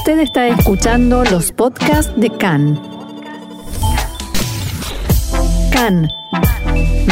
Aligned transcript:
Usted 0.00 0.20
está 0.20 0.48
escuchando 0.48 1.24
los 1.24 1.52
podcasts 1.52 2.10
de 2.16 2.30
CAN. 2.30 2.80
CAN, 5.70 6.08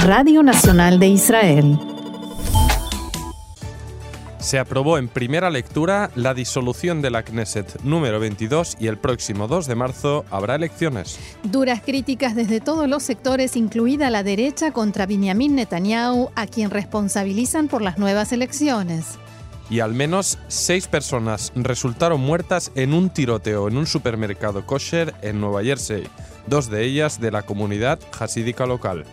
Radio 0.07 0.43
Nacional 0.43 0.99
de 0.99 1.09
Israel. 1.09 1.79
Se 4.39 4.59
aprobó 4.59 4.97
en 4.97 5.09
primera 5.09 5.51
lectura 5.51 6.11
la 6.15 6.33
disolución 6.33 7.03
de 7.03 7.11
la 7.11 7.25
Knesset 7.25 7.79
número 7.83 8.21
22 8.21 8.79
y 8.81 8.87
el 8.87 8.97
próximo 8.97 9.49
2 9.49 9.67
de 9.67 9.75
marzo 9.75 10.25
habrá 10.31 10.55
elecciones. 10.55 11.21
Duras 11.43 11.83
críticas 11.85 12.35
desde 12.35 12.63
todos 12.63 12.89
los 12.89 13.03
sectores, 13.03 13.55
incluida 13.57 14.09
la 14.09 14.23
derecha, 14.23 14.71
contra 14.71 15.05
Benjamin 15.05 15.57
Netanyahu, 15.57 16.31
a 16.35 16.47
quien 16.47 16.71
responsabilizan 16.71 17.69
por 17.69 17.83
las 17.83 17.99
nuevas 17.99 18.33
elecciones 18.33 19.19
y 19.71 19.81
al 19.81 19.95
menos 19.95 20.39
seis 20.49 20.87
personas 20.87 21.53
resultaron 21.55 22.21
muertas 22.21 22.73
en 22.75 22.95
un 22.95 23.11
tiroteo 23.11 23.69
en 23.69 23.77
un 23.77 23.87
supermercado 23.87 24.65
kosher 24.65 25.15
en 25.23 25.41
Nueva 25.41 25.63
Jersey, 25.63 26.05
dos 26.47 26.71
de 26.71 26.85
ellas 26.85 27.21
de 27.21 27.31
la 27.31 27.43
comunidad 27.43 27.99
hasídica 28.19 28.67
local. 28.67 29.05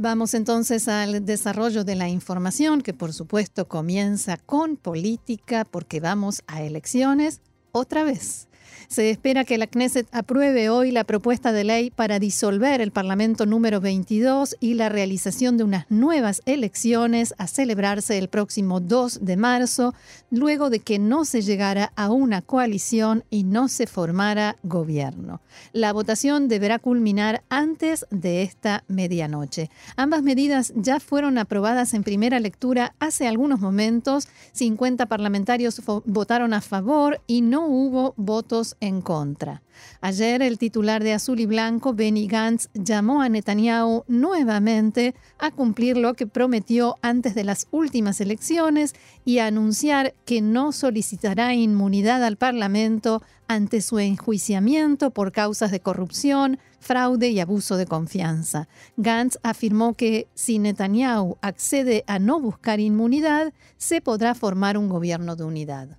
Vamos 0.00 0.34
entonces 0.34 0.86
al 0.86 1.24
desarrollo 1.24 1.82
de 1.82 1.96
la 1.96 2.08
información, 2.08 2.82
que 2.82 2.94
por 2.94 3.12
supuesto 3.12 3.66
comienza 3.66 4.36
con 4.36 4.76
política, 4.76 5.64
porque 5.64 5.98
vamos 5.98 6.44
a 6.46 6.62
elecciones 6.62 7.40
otra 7.72 8.04
vez. 8.04 8.47
Se 8.88 9.10
espera 9.10 9.44
que 9.44 9.58
la 9.58 9.66
Knesset 9.66 10.08
apruebe 10.12 10.70
hoy 10.70 10.92
la 10.92 11.04
propuesta 11.04 11.52
de 11.52 11.62
ley 11.62 11.90
para 11.90 12.18
disolver 12.18 12.80
el 12.80 12.90
Parlamento 12.90 13.44
número 13.44 13.82
22 13.82 14.56
y 14.60 14.74
la 14.74 14.88
realización 14.88 15.58
de 15.58 15.64
unas 15.64 15.84
nuevas 15.90 16.40
elecciones 16.46 17.34
a 17.36 17.48
celebrarse 17.48 18.16
el 18.16 18.28
próximo 18.28 18.80
2 18.80 19.26
de 19.26 19.36
marzo, 19.36 19.94
luego 20.30 20.70
de 20.70 20.80
que 20.80 20.98
no 20.98 21.26
se 21.26 21.42
llegara 21.42 21.92
a 21.96 22.10
una 22.10 22.40
coalición 22.40 23.24
y 23.28 23.44
no 23.44 23.68
se 23.68 23.86
formara 23.86 24.56
gobierno. 24.62 25.42
La 25.74 25.92
votación 25.92 26.48
deberá 26.48 26.78
culminar 26.78 27.42
antes 27.50 28.06
de 28.10 28.42
esta 28.42 28.84
medianoche. 28.88 29.68
Ambas 29.96 30.22
medidas 30.22 30.72
ya 30.74 30.98
fueron 30.98 31.36
aprobadas 31.36 31.92
en 31.92 32.04
primera 32.04 32.40
lectura 32.40 32.94
hace 33.00 33.28
algunos 33.28 33.60
momentos. 33.60 34.28
50 34.52 35.04
parlamentarios 35.04 35.82
votaron 36.06 36.54
a 36.54 36.62
favor 36.62 37.20
y 37.26 37.42
no 37.42 37.66
hubo 37.66 38.14
votos 38.16 38.76
en 38.80 39.00
contra. 39.00 39.62
Ayer 40.00 40.42
el 40.42 40.58
titular 40.58 41.02
de 41.02 41.12
Azul 41.12 41.40
y 41.40 41.46
Blanco, 41.46 41.94
Benny 41.94 42.26
Gantz, 42.26 42.68
llamó 42.74 43.22
a 43.22 43.28
Netanyahu 43.28 44.04
nuevamente 44.08 45.14
a 45.38 45.50
cumplir 45.50 45.96
lo 45.96 46.14
que 46.14 46.26
prometió 46.26 46.96
antes 47.02 47.34
de 47.34 47.44
las 47.44 47.66
últimas 47.70 48.20
elecciones 48.20 48.94
y 49.24 49.38
a 49.38 49.46
anunciar 49.46 50.14
que 50.24 50.40
no 50.40 50.72
solicitará 50.72 51.54
inmunidad 51.54 52.24
al 52.24 52.36
Parlamento 52.36 53.22
ante 53.48 53.80
su 53.80 53.98
enjuiciamiento 53.98 55.10
por 55.10 55.32
causas 55.32 55.70
de 55.70 55.80
corrupción, 55.80 56.58
fraude 56.80 57.30
y 57.30 57.40
abuso 57.40 57.76
de 57.76 57.86
confianza. 57.86 58.68
Gantz 58.96 59.38
afirmó 59.42 59.94
que 59.94 60.28
si 60.34 60.58
Netanyahu 60.58 61.38
accede 61.40 62.04
a 62.06 62.18
no 62.18 62.40
buscar 62.40 62.80
inmunidad, 62.80 63.52
se 63.76 64.00
podrá 64.00 64.34
formar 64.34 64.76
un 64.76 64.88
gobierno 64.88 65.34
de 65.34 65.44
unidad. 65.44 65.98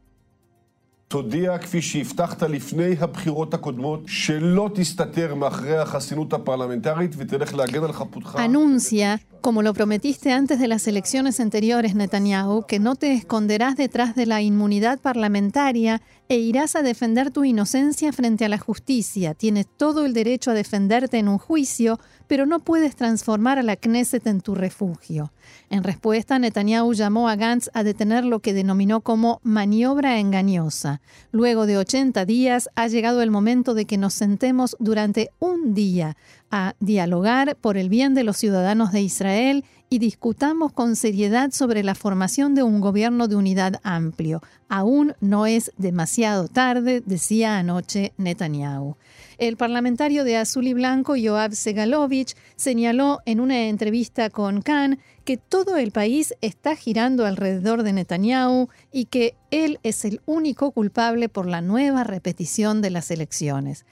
תודיע, 1.11 1.57
כפי 1.57 1.81
שהבטחת 1.81 2.43
לפני 2.43 2.95
הבחירות 2.99 3.53
הקודמות, 3.53 3.99
שלא 4.07 4.69
תסתתר 4.75 5.35
מאחרי 5.35 5.77
החסינות 5.77 6.33
הפרלמנטרית 6.33 7.15
ותלך 7.17 7.53
להגן 7.53 7.83
על 7.83 7.93
חפותך. 7.93 8.35
Anuncia, 8.35 9.38
como 9.41 9.61
lo 9.61 9.73
prometiste 9.73 10.31
antes 10.31 10.59
de 10.59 10.67
las 10.67 10.87
elecciones 10.87 11.39
anteriores, 11.39 11.95
Netanyahu, 11.95 12.65
que 12.67 12.79
no 12.79 12.95
te 12.95 13.13
esconderás 13.13 13.75
detrás 13.75 14.15
de 14.15 14.25
la 14.25 14.41
inmunidad 14.41 14.99
parlamentaria 14.99 16.01
e 16.27 16.37
irás 16.37 16.75
a 16.75 16.83
defender 16.83 17.31
tu 17.31 17.43
inocencia 17.43 18.13
frente 18.13 18.45
a 18.45 18.49
la 18.49 18.59
justicia. 18.59 19.33
Tienes 19.33 19.65
todo 19.65 20.05
el 20.05 20.13
derecho 20.13 20.51
a 20.51 20.53
defenderte 20.53 21.17
en 21.17 21.27
un 21.27 21.39
juicio, 21.39 21.99
pero 22.27 22.45
no 22.45 22.59
puedes 22.59 22.95
transformar 22.95 23.57
a 23.57 23.63
la 23.63 23.75
Knesset 23.75 24.27
en 24.27 24.41
tu 24.41 24.53
refugio. 24.53 25.33
En 25.71 25.83
respuesta, 25.83 26.37
Netanyahu 26.37 26.93
llamó 26.93 27.29
a 27.29 27.35
Gantz 27.35 27.69
a 27.73 27.83
detener 27.83 28.25
lo 28.25 28.41
que 28.41 28.53
denominó 28.53 29.01
como 29.01 29.39
maniobra 29.41 30.19
engañosa. 30.19 31.01
Luego 31.31 31.65
de 31.65 31.77
80 31.77 32.25
días 32.25 32.69
ha 32.75 32.87
llegado 32.87 33.23
el 33.23 33.31
momento 33.31 33.73
de 33.73 33.85
que 33.85 33.97
nos 33.97 34.13
sentemos 34.13 34.75
durante 34.79 35.31
un 35.39 35.73
día 35.73 36.15
a 36.51 36.75
dialogar 36.79 37.55
por 37.55 37.77
el 37.77 37.89
bien 37.89 38.13
de 38.13 38.23
los 38.23 38.37
ciudadanos 38.37 38.91
de 38.91 39.01
Israel 39.01 39.65
y 39.89 39.99
discutamos 39.99 40.71
con 40.71 40.95
seriedad 40.95 41.51
sobre 41.51 41.83
la 41.83 41.95
formación 41.95 42.53
de 42.53 42.63
un 42.63 42.79
gobierno 42.79 43.27
de 43.27 43.35
unidad 43.35 43.79
amplio. 43.83 44.41
Aún 44.67 45.15
no 45.19 45.47
es 45.47 45.71
demasiado 45.77 46.47
tarde, 46.47 47.01
decía 47.03 47.57
anoche 47.57 48.13
Netanyahu. 48.17 48.97
El 49.39 49.57
parlamentario 49.57 50.23
de 50.23 50.37
Azul 50.37 50.67
y 50.67 50.73
Blanco, 50.73 51.15
Yoav 51.15 51.53
Segalovich, 51.53 52.35
señaló 52.55 53.19
en 53.25 53.39
una 53.39 53.67
entrevista 53.67 54.29
con 54.29 54.61
Khan 54.61 54.99
que 55.25 55.37
todo 55.37 55.77
el 55.77 55.91
país 55.91 56.35
está 56.41 56.75
girando 56.75 57.25
alrededor 57.25 57.83
de 57.83 57.93
Netanyahu 57.93 58.69
y 58.91 59.05
que 59.05 59.35
él 59.49 59.79
es 59.81 60.05
el 60.05 60.21
único 60.25 60.71
culpable 60.71 61.29
por 61.29 61.47
la 61.47 61.61
nueva 61.61 62.03
repetición 62.03 62.81
de 62.81 62.91
las 62.91 63.09
elecciones 63.09 63.85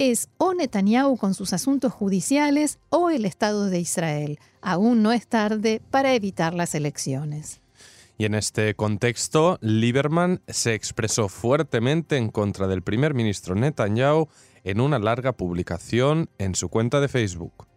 es 0.00 0.30
o 0.38 0.54
Netanyahu 0.54 1.18
con 1.18 1.34
sus 1.34 1.52
asuntos 1.52 1.92
judiciales 1.92 2.78
o 2.88 3.10
el 3.10 3.26
Estado 3.26 3.66
de 3.66 3.80
Israel. 3.80 4.38
Aún 4.62 5.02
no 5.02 5.12
es 5.12 5.26
tarde 5.28 5.82
para 5.90 6.14
evitar 6.14 6.54
las 6.54 6.74
elecciones. 6.74 7.60
Y 8.16 8.24
en 8.24 8.34
este 8.34 8.74
contexto, 8.74 9.58
Lieberman 9.60 10.40
se 10.48 10.74
expresó 10.74 11.28
fuertemente 11.28 12.16
en 12.16 12.30
contra 12.30 12.66
del 12.66 12.82
primer 12.82 13.12
ministro 13.12 13.54
Netanyahu 13.54 14.28
en 14.64 14.80
una 14.80 14.98
larga 14.98 15.32
publicación 15.32 16.30
en 16.38 16.54
su 16.54 16.70
cuenta 16.70 17.00
de 17.00 17.08
Facebook. 17.08 17.69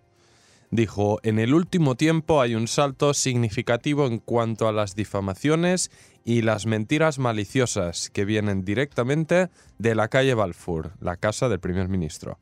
Dijo, 0.73 1.19
en 1.21 1.37
el 1.37 1.53
último 1.53 1.93
tiempo 1.93 2.41
hay 2.41 2.55
un 2.55 2.67
salto 2.67 3.13
significativo 3.13 4.07
en 4.07 4.17
cuanto 4.17 4.67
a 4.67 4.71
las 4.71 4.95
difamaciones 4.95 5.91
y 6.25 6.41
las 6.41 6.65
mentiras 6.65 7.19
maliciosas 7.19 8.09
que 8.09 8.25
vienen 8.25 8.65
directamente 8.65 9.51
de 9.77 9.93
la 9.93 10.07
calle 10.07 10.33
Balfour, 10.33 10.93
la 10.99 11.15
casa 11.15 11.47
del 11.47 11.59
primer 11.59 11.89
ministro. 11.89 12.39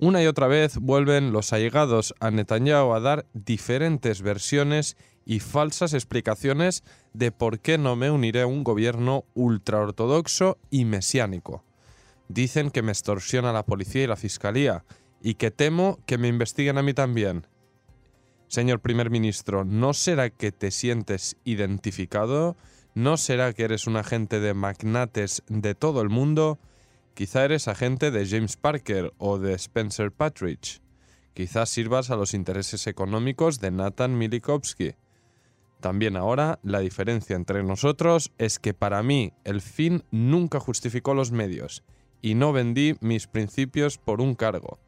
Una 0.00 0.20
y 0.20 0.26
otra 0.26 0.48
vez 0.48 0.78
vuelven 0.78 1.30
los 1.30 1.52
allegados 1.52 2.12
a 2.18 2.32
Netanyahu 2.32 2.92
a 2.92 2.98
dar 2.98 3.26
diferentes 3.34 4.22
versiones 4.22 4.96
y 5.24 5.38
falsas 5.38 5.94
explicaciones 5.94 6.82
de 7.12 7.30
por 7.30 7.60
qué 7.60 7.78
no 7.78 7.94
me 7.94 8.10
uniré 8.10 8.42
a 8.42 8.48
un 8.48 8.64
gobierno 8.64 9.26
ultraortodoxo 9.34 10.58
y 10.70 10.86
mesiánico. 10.86 11.62
Dicen 12.26 12.72
que 12.72 12.82
me 12.82 12.90
extorsiona 12.90 13.52
la 13.52 13.64
policía 13.64 14.02
y 14.02 14.08
la 14.08 14.16
fiscalía 14.16 14.84
y 15.22 15.34
que 15.34 15.52
temo 15.52 16.00
que 16.04 16.18
me 16.18 16.26
investiguen 16.26 16.76
a 16.76 16.82
mí 16.82 16.94
también 16.94 17.46
Señor 18.50 18.80
primer 18.80 19.10
ministro, 19.10 19.64
¿no 19.64 19.94
será 19.94 20.28
que 20.28 20.50
te 20.50 20.72
sientes 20.72 21.36
identificado? 21.44 22.56
¿No 22.96 23.16
será 23.16 23.52
que 23.52 23.62
eres 23.62 23.86
un 23.86 23.96
agente 23.96 24.40
de 24.40 24.54
magnates 24.54 25.44
de 25.46 25.76
todo 25.76 26.02
el 26.02 26.08
mundo? 26.08 26.58
Quizá 27.14 27.44
eres 27.44 27.68
agente 27.68 28.10
de 28.10 28.26
James 28.26 28.56
Parker 28.56 29.14
o 29.18 29.38
de 29.38 29.54
Spencer 29.54 30.10
Patridge. 30.10 30.80
Quizás 31.32 31.68
sirvas 31.70 32.10
a 32.10 32.16
los 32.16 32.34
intereses 32.34 32.88
económicos 32.88 33.60
de 33.60 33.70
Nathan 33.70 34.18
Milikovsky. 34.18 34.96
También 35.78 36.16
ahora, 36.16 36.58
la 36.64 36.80
diferencia 36.80 37.36
entre 37.36 37.62
nosotros 37.62 38.32
es 38.36 38.58
que 38.58 38.74
para 38.74 39.04
mí 39.04 39.32
el 39.44 39.60
fin 39.60 40.02
nunca 40.10 40.58
justificó 40.58 41.14
los 41.14 41.30
medios 41.30 41.84
y 42.20 42.34
no 42.34 42.52
vendí 42.52 42.96
mis 43.00 43.28
principios 43.28 43.96
por 43.96 44.20
un 44.20 44.34
cargo. 44.34 44.80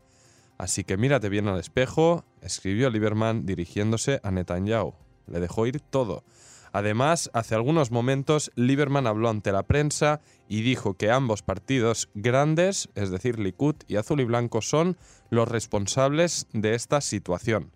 Así 0.63 0.85
que 0.85 0.97
mírate 0.97 1.29
bien 1.29 1.49
al 1.49 1.59
espejo, 1.59 2.25
escribió 2.41 2.89
Lieberman 2.89 3.47
dirigiéndose 3.47 4.21
a 4.23 4.31
Netanyahu. 4.31 4.95
Le 5.27 5.41
dejó 5.41 5.67
ir 5.67 5.81
todo. 5.81 6.23
Además, 6.71 7.33
hace 7.35 7.57
algunos 7.57 7.91
momentos, 7.91 8.53
Lieberman 8.55 9.09
habló 9.09 9.29
ante 9.29 9.51
la 9.51 9.65
prensa 9.65 10.21
y 10.49 10.63
dijo 10.63 10.95
que 10.95 11.11
ambos 11.11 11.43
partidos 11.43 12.11
grandes, 12.15 12.91
es 12.95 13.11
decir, 13.11 13.41
Likud 13.41 13.75
y 13.89 13.97
Azul 13.97 14.21
y 14.21 14.25
Blanco, 14.25 14.63
son 14.63 14.97
los 15.31 15.49
responsables 15.49 16.47
de 16.53 16.77
esta 16.77 17.01
situación. 17.01 17.73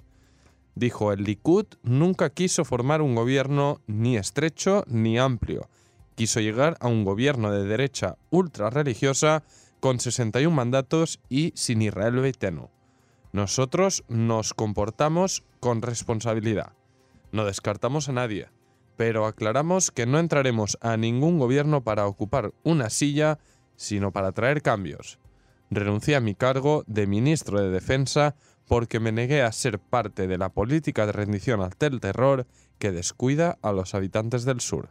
Dijo, 0.76 1.12
el 1.12 1.24
Likud 1.24 1.66
nunca 1.82 2.30
quiso 2.30 2.64
formar 2.64 3.02
un 3.02 3.16
gobierno 3.16 3.80
ni 3.88 4.16
estrecho 4.16 4.84
ni 4.86 5.18
amplio. 5.18 5.68
Quiso 6.14 6.38
llegar 6.38 6.76
a 6.78 6.86
un 6.86 7.04
gobierno 7.04 7.50
de 7.50 7.64
derecha 7.64 8.16
ultra 8.30 8.70
religiosa 8.70 9.42
con 9.80 9.98
61 9.98 10.54
mandatos 10.54 11.18
y 11.28 11.52
sin 11.56 11.82
Israel 11.82 12.20
Beitenu. 12.20 12.75
Nosotros 13.36 14.02
nos 14.08 14.54
comportamos 14.54 15.44
con 15.60 15.82
responsabilidad. 15.82 16.72
No 17.32 17.44
descartamos 17.44 18.08
a 18.08 18.12
nadie, 18.12 18.48
pero 18.96 19.26
aclaramos 19.26 19.90
que 19.90 20.06
no 20.06 20.18
entraremos 20.18 20.78
a 20.80 20.96
ningún 20.96 21.38
gobierno 21.38 21.84
para 21.84 22.06
ocupar 22.06 22.54
una 22.62 22.88
silla, 22.88 23.38
sino 23.76 24.10
para 24.10 24.32
traer 24.32 24.62
cambios. 24.62 25.18
Renuncié 25.70 26.16
a 26.16 26.22
mi 26.22 26.34
cargo 26.34 26.82
de 26.86 27.06
ministro 27.06 27.60
de 27.60 27.68
Defensa 27.68 28.36
porque 28.66 29.00
me 29.00 29.12
negué 29.12 29.42
a 29.42 29.52
ser 29.52 29.80
parte 29.80 30.26
de 30.26 30.38
la 30.38 30.48
política 30.48 31.04
de 31.04 31.12
rendición 31.12 31.60
ante 31.60 31.84
el 31.84 32.00
terror 32.00 32.46
que 32.78 32.90
descuida 32.90 33.58
a 33.60 33.72
los 33.72 33.94
habitantes 33.94 34.46
del 34.46 34.62
sur. 34.62 34.88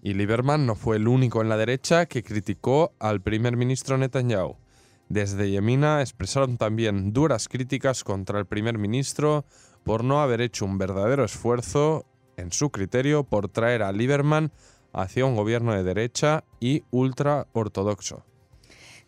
Y 0.00 0.14
Lieberman 0.14 0.64
no 0.64 0.76
fue 0.76 0.96
el 0.96 1.08
único 1.08 1.42
en 1.42 1.50
la 1.50 1.58
derecha 1.58 2.06
que 2.06 2.22
criticó 2.22 2.94
al 3.00 3.20
primer 3.20 3.54
ministro 3.54 3.98
Netanyahu. 3.98 4.63
Desde 5.08 5.50
Yemina 5.50 6.00
expresaron 6.00 6.56
también 6.56 7.12
duras 7.12 7.48
críticas 7.48 8.04
contra 8.04 8.38
el 8.38 8.46
primer 8.46 8.78
ministro 8.78 9.44
por 9.84 10.02
no 10.02 10.20
haber 10.20 10.40
hecho 10.40 10.64
un 10.64 10.78
verdadero 10.78 11.24
esfuerzo, 11.24 12.06
en 12.36 12.50
su 12.50 12.70
criterio, 12.70 13.24
por 13.24 13.48
traer 13.48 13.82
a 13.82 13.92
Lieberman 13.92 14.50
hacia 14.92 15.26
un 15.26 15.36
gobierno 15.36 15.72
de 15.72 15.84
derecha 15.84 16.44
y 16.58 16.82
ultra 16.90 17.46
ortodoxo. 17.52 18.24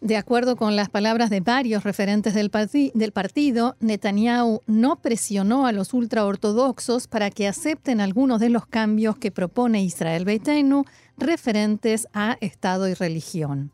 De 0.00 0.19
acuerdo 0.19 0.56
con 0.56 0.76
las 0.76 0.90
palabras 0.90 1.31
de 1.31 1.40
varios 1.40 1.82
referentes 1.82 2.34
del, 2.34 2.50
del, 2.94 3.12
partido, 3.12 3.76
Netanyahu 3.81 4.60
no 4.66 5.00
presionó 5.00 5.66
a 5.66 5.72
los 5.72 5.94
ultraortodoxos 5.94 7.08
para 7.08 7.31
que 7.31 7.49
acepten 7.49 8.02
algunos 8.02 8.38
de 8.38 8.50
los 8.50 8.66
cambios 8.66 9.16
que 9.16 9.31
propone 9.31 9.82
Israel 9.82 10.26
Beitenu 10.26 10.84
referentes 11.16 12.08
a 12.12 12.37
Estado 12.42 12.88
y 12.88 12.94
religión. 12.94 13.72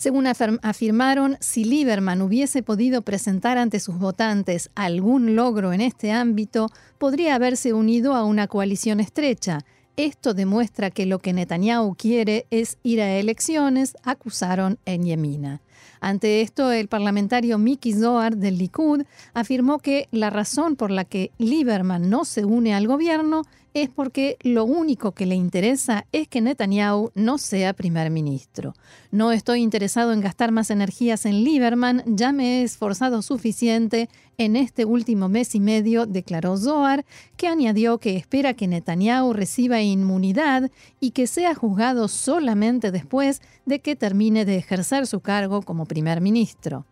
Según 0.00 0.26
afirmaron, 0.26 1.36
si 1.40 1.62
Lieberman 1.62 2.22
hubiese 2.22 2.62
podido 2.62 3.02
presentar 3.02 3.58
ante 3.58 3.80
sus 3.80 3.98
votantes 3.98 4.70
algún 4.74 5.36
logro 5.36 5.74
en 5.74 5.82
este 5.82 6.10
ámbito, 6.10 6.70
podría 6.96 7.34
haberse 7.34 7.74
unido 7.74 8.14
a 8.14 8.24
una 8.24 8.46
coalición 8.46 9.00
estrecha, 9.00 9.58
esto 9.98 10.32
demuestra 10.32 10.90
que 10.90 11.04
lo 11.04 11.18
que 11.18 11.34
Netanyahu 11.34 11.94
quiere 11.96 12.46
es 12.48 12.78
ir 12.82 13.02
a 13.02 13.18
elecciones, 13.18 13.94
acusaron 14.02 14.78
en 14.86 15.04
Yemina. 15.04 15.60
Ante 16.00 16.40
esto, 16.40 16.72
el 16.72 16.88
parlamentario 16.88 17.58
Miki 17.58 17.92
Zohar 17.92 18.36
del 18.36 18.58
Likud 18.58 19.04
afirmó 19.34 19.78
que 19.78 20.08
la 20.10 20.30
razón 20.30 20.76
por 20.76 20.90
la 20.90 21.04
que 21.04 21.30
Lieberman 21.38 22.08
no 22.08 22.24
se 22.24 22.44
une 22.44 22.74
al 22.74 22.86
gobierno 22.86 23.42
es 23.74 23.88
porque 23.88 24.36
lo 24.40 24.64
único 24.64 25.12
que 25.12 25.26
le 25.26 25.36
interesa 25.36 26.06
es 26.12 26.26
que 26.26 26.40
Netanyahu 26.40 27.12
no 27.14 27.38
sea 27.38 27.72
primer 27.72 28.10
ministro. 28.10 28.74
No 29.12 29.32
estoy 29.32 29.62
interesado 29.62 30.12
en 30.12 30.20
gastar 30.20 30.50
más 30.50 30.70
energías 30.70 31.24
en 31.24 31.44
Lieberman, 31.44 32.02
ya 32.06 32.32
me 32.32 32.60
he 32.60 32.62
esforzado 32.62 33.22
suficiente 33.22 34.08
en 34.38 34.56
este 34.56 34.84
último 34.84 35.28
mes 35.28 35.54
y 35.54 35.60
medio, 35.60 36.06
declaró 36.06 36.56
Zohar, 36.56 37.04
que 37.36 37.46
añadió 37.46 37.98
que 37.98 38.16
espera 38.16 38.54
que 38.54 38.66
Netanyahu 38.66 39.34
reciba 39.34 39.82
inmunidad 39.82 40.70
y 40.98 41.10
que 41.10 41.26
sea 41.26 41.54
juzgado 41.54 42.08
solamente 42.08 42.90
después 42.90 43.42
de 43.66 43.80
que 43.80 43.96
termine 43.96 44.44
de 44.44 44.56
ejercer 44.56 45.06
su 45.06 45.20
cargo 45.20 45.62
como 45.70 45.86
primer 45.86 46.20
ministro. 46.20 46.84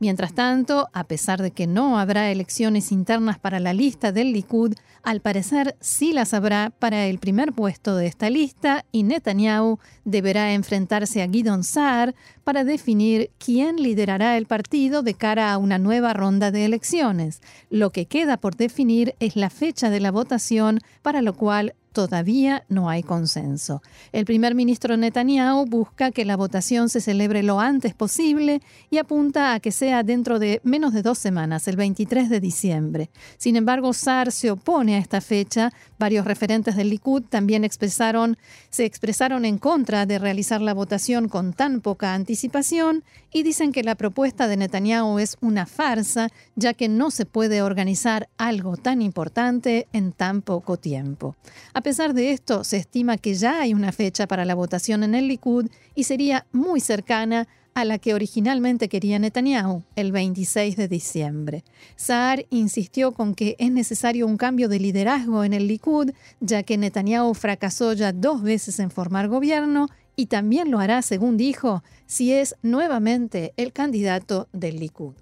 Mientras 0.00 0.34
tanto, 0.34 0.90
a 0.92 1.04
pesar 1.04 1.40
de 1.40 1.50
que 1.50 1.66
no 1.66 1.98
habrá 1.98 2.30
elecciones 2.30 2.92
internas 2.92 3.38
para 3.38 3.58
la 3.58 3.72
lista 3.72 4.12
del 4.12 4.34
Likud, 4.34 4.74
al 5.02 5.22
parecer 5.22 5.76
sí 5.80 6.12
las 6.12 6.34
habrá 6.34 6.70
para 6.78 7.06
el 7.06 7.18
primer 7.18 7.54
puesto 7.54 7.96
de 7.96 8.06
esta 8.06 8.28
lista 8.28 8.84
y 8.92 9.04
Netanyahu 9.04 9.78
deberá 10.04 10.52
enfrentarse 10.52 11.22
a 11.22 11.28
Gidon 11.28 11.64
Saar 11.64 12.14
para 12.44 12.64
definir 12.64 13.30
quién 13.38 13.76
liderará 13.76 14.36
el 14.36 14.44
partido 14.44 15.02
de 15.02 15.14
cara 15.14 15.50
a 15.50 15.56
una 15.56 15.78
nueva 15.78 16.12
ronda 16.12 16.50
de 16.50 16.66
elecciones. 16.66 17.40
Lo 17.70 17.90
que 17.90 18.04
queda 18.04 18.36
por 18.36 18.56
definir 18.56 19.14
es 19.20 19.36
la 19.36 19.48
fecha 19.48 19.88
de 19.88 20.00
la 20.00 20.10
votación, 20.10 20.80
para 21.00 21.22
lo 21.22 21.32
cual 21.32 21.74
todavía 21.92 22.64
no 22.68 22.88
hay 22.88 23.02
consenso. 23.02 23.82
El 24.12 24.24
primer 24.24 24.54
ministro 24.54 24.96
Netanyahu 24.96 25.66
busca 25.66 26.10
que 26.10 26.24
la 26.24 26.36
votación 26.36 26.88
se 26.88 27.00
celebre 27.00 27.42
lo 27.42 27.60
antes 27.60 27.94
posible 27.94 28.60
y 28.90 28.98
apunta 28.98 29.54
a 29.54 29.60
que 29.60 29.72
sea 29.72 30.02
dentro 30.02 30.38
de 30.38 30.60
menos 30.64 30.92
de 30.92 31.02
dos 31.02 31.18
semanas, 31.18 31.68
el 31.68 31.76
23 31.76 32.28
de 32.30 32.40
diciembre. 32.40 33.10
Sin 33.36 33.56
embargo, 33.56 33.92
Saar 33.92 34.32
se 34.32 34.50
opone 34.50 34.96
a 34.96 34.98
esta 34.98 35.20
fecha. 35.20 35.72
Varios 35.98 36.24
referentes 36.24 36.76
del 36.76 36.90
Likud 36.90 37.22
también 37.22 37.64
expresaron, 37.64 38.36
se 38.70 38.84
expresaron 38.84 39.44
en 39.44 39.58
contra 39.58 40.06
de 40.06 40.18
realizar 40.18 40.60
la 40.60 40.74
votación 40.74 41.28
con 41.28 41.52
tan 41.52 41.80
poca 41.80 42.14
anticipación 42.14 43.04
y 43.32 43.42
dicen 43.42 43.72
que 43.72 43.82
la 43.82 43.94
propuesta 43.94 44.48
de 44.48 44.56
Netanyahu 44.56 45.18
es 45.18 45.36
una 45.40 45.66
farsa, 45.66 46.28
ya 46.56 46.74
que 46.74 46.88
no 46.88 47.10
se 47.10 47.26
puede 47.26 47.62
organizar 47.62 48.28
algo 48.38 48.76
tan 48.76 49.02
importante 49.02 49.88
en 49.92 50.12
tan 50.12 50.42
poco 50.42 50.76
tiempo. 50.76 51.36
A 51.78 51.80
pesar 51.80 52.12
de 52.12 52.32
esto, 52.32 52.64
se 52.64 52.76
estima 52.76 53.18
que 53.18 53.34
ya 53.34 53.60
hay 53.60 53.72
una 53.72 53.92
fecha 53.92 54.26
para 54.26 54.44
la 54.44 54.56
votación 54.56 55.04
en 55.04 55.14
el 55.14 55.28
Likud 55.28 55.70
y 55.94 56.02
sería 56.02 56.44
muy 56.50 56.80
cercana 56.80 57.46
a 57.72 57.84
la 57.84 58.00
que 58.00 58.14
originalmente 58.14 58.88
quería 58.88 59.20
Netanyahu, 59.20 59.84
el 59.94 60.10
26 60.10 60.76
de 60.76 60.88
diciembre. 60.88 61.62
Saar 61.94 62.46
insistió 62.50 63.12
con 63.12 63.32
que 63.32 63.54
es 63.60 63.70
necesario 63.70 64.26
un 64.26 64.38
cambio 64.38 64.68
de 64.68 64.80
liderazgo 64.80 65.44
en 65.44 65.52
el 65.52 65.68
Likud, 65.68 66.10
ya 66.40 66.64
que 66.64 66.76
Netanyahu 66.76 67.32
fracasó 67.34 67.92
ya 67.92 68.12
dos 68.12 68.42
veces 68.42 68.80
en 68.80 68.90
formar 68.90 69.28
gobierno 69.28 69.86
y 70.16 70.26
también 70.26 70.72
lo 70.72 70.80
hará, 70.80 71.00
según 71.00 71.36
dijo, 71.36 71.84
si 72.06 72.32
es 72.32 72.56
nuevamente 72.60 73.52
el 73.56 73.72
candidato 73.72 74.48
del 74.52 74.80
Likud. 74.80 75.14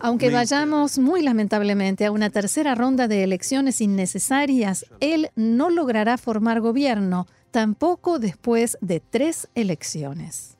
Aunque 0.00 0.30
vayamos 0.30 0.98
muy 0.98 1.22
lamentablemente 1.22 2.04
a 2.04 2.12
una 2.12 2.30
tercera 2.30 2.74
ronda 2.74 3.08
de 3.08 3.22
elecciones 3.24 3.80
innecesarias, 3.80 4.84
él 5.00 5.30
no 5.36 5.70
logrará 5.70 6.18
formar 6.18 6.60
gobierno, 6.60 7.26
tampoco 7.50 8.18
después 8.18 8.76
de 8.80 9.00
tres 9.00 9.48
elecciones. 9.54 10.58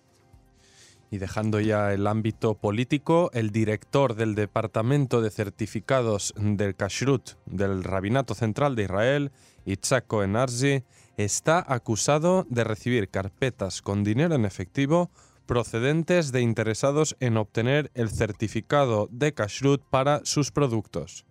Y 1.11 1.19
dejando 1.19 1.61
ya 1.61 1.93
el 1.93 2.07
ámbito 2.07 2.55
político, 2.55 3.31
el 3.35 3.51
director 3.51 4.15
del 4.15 4.37
Departamento 4.37 5.21
de 5.21 5.31
Certificados 5.31 6.33
del 6.37 6.77
Kashrut 6.77 7.33
del 7.47 7.83
Rabinato 7.83 8.35
Central 8.35 8.77
de 8.77 8.85
Israel, 8.85 9.33
Itzhak 9.67 10.07
Cohen 10.07 10.37
está 11.17 11.65
acusado 11.67 12.47
de 12.49 12.65
recibir 12.65 13.09
carpetas 13.09 13.83
con 13.83 14.05
dinero 14.05 14.37
en 14.37 14.45
efectivo 14.45 15.11
procedentes 15.51 16.31
de 16.31 16.43
interesados 16.43 17.17
en 17.19 17.37
obtener 17.37 17.91
el 17.95 18.09
certificado 18.09 19.09
de 19.11 19.35
Kashrut 19.35 19.83
para 19.83 20.21
sus 20.23 20.53
productos. 20.53 21.27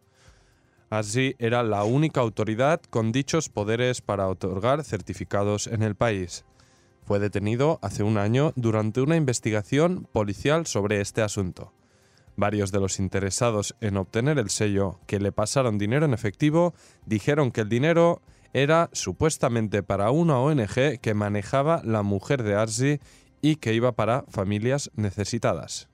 Así 0.90 1.38
era 1.40 1.64
la 1.64 1.86
única 1.86 2.20
autoridad 2.20 2.82
con 2.90 3.14
dichos 3.14 3.48
poderes 3.48 4.02
para 4.02 4.28
otorgar 4.28 4.84
certificados 4.84 5.68
en 5.68 5.84
el 5.84 5.96
país. 5.96 6.44
Fue 7.06 7.20
detenido 7.20 7.80
hace 7.82 8.04
un 8.04 8.18
año 8.18 8.52
durante 8.58 9.00
una 9.00 9.16
investigación 9.16 10.06
policial 10.12 10.66
sobre 10.66 11.00
este 11.00 11.22
asunto. 11.22 11.72
Varios 12.36 12.74
de 12.74 12.82
los 12.82 13.00
interesados 13.00 13.74
en 13.80 13.96
obtener 13.96 14.38
el 14.38 14.50
sello 14.50 15.00
que 15.08 15.22
le 15.22 15.32
pasaron 15.32 15.78
dinero 15.78 16.06
en 16.06 16.14
efectivo 16.14 16.74
dijeron 17.06 17.52
que 17.52 17.62
el 17.62 17.70
dinero 17.70 18.22
era 18.52 18.90
supuestamente 18.92 19.82
para 19.82 20.12
una 20.12 20.40
ONG 20.40 21.00
que 21.00 21.14
manejaba 21.14 21.82
la 21.86 22.04
mujer 22.04 22.44
de 22.44 22.56
Arzi 22.56 23.00
y 23.42 23.58
que 23.58 23.74
iba 23.74 23.92
para 23.94 24.24
familias 24.30 24.92
necesitadas. 24.96 25.90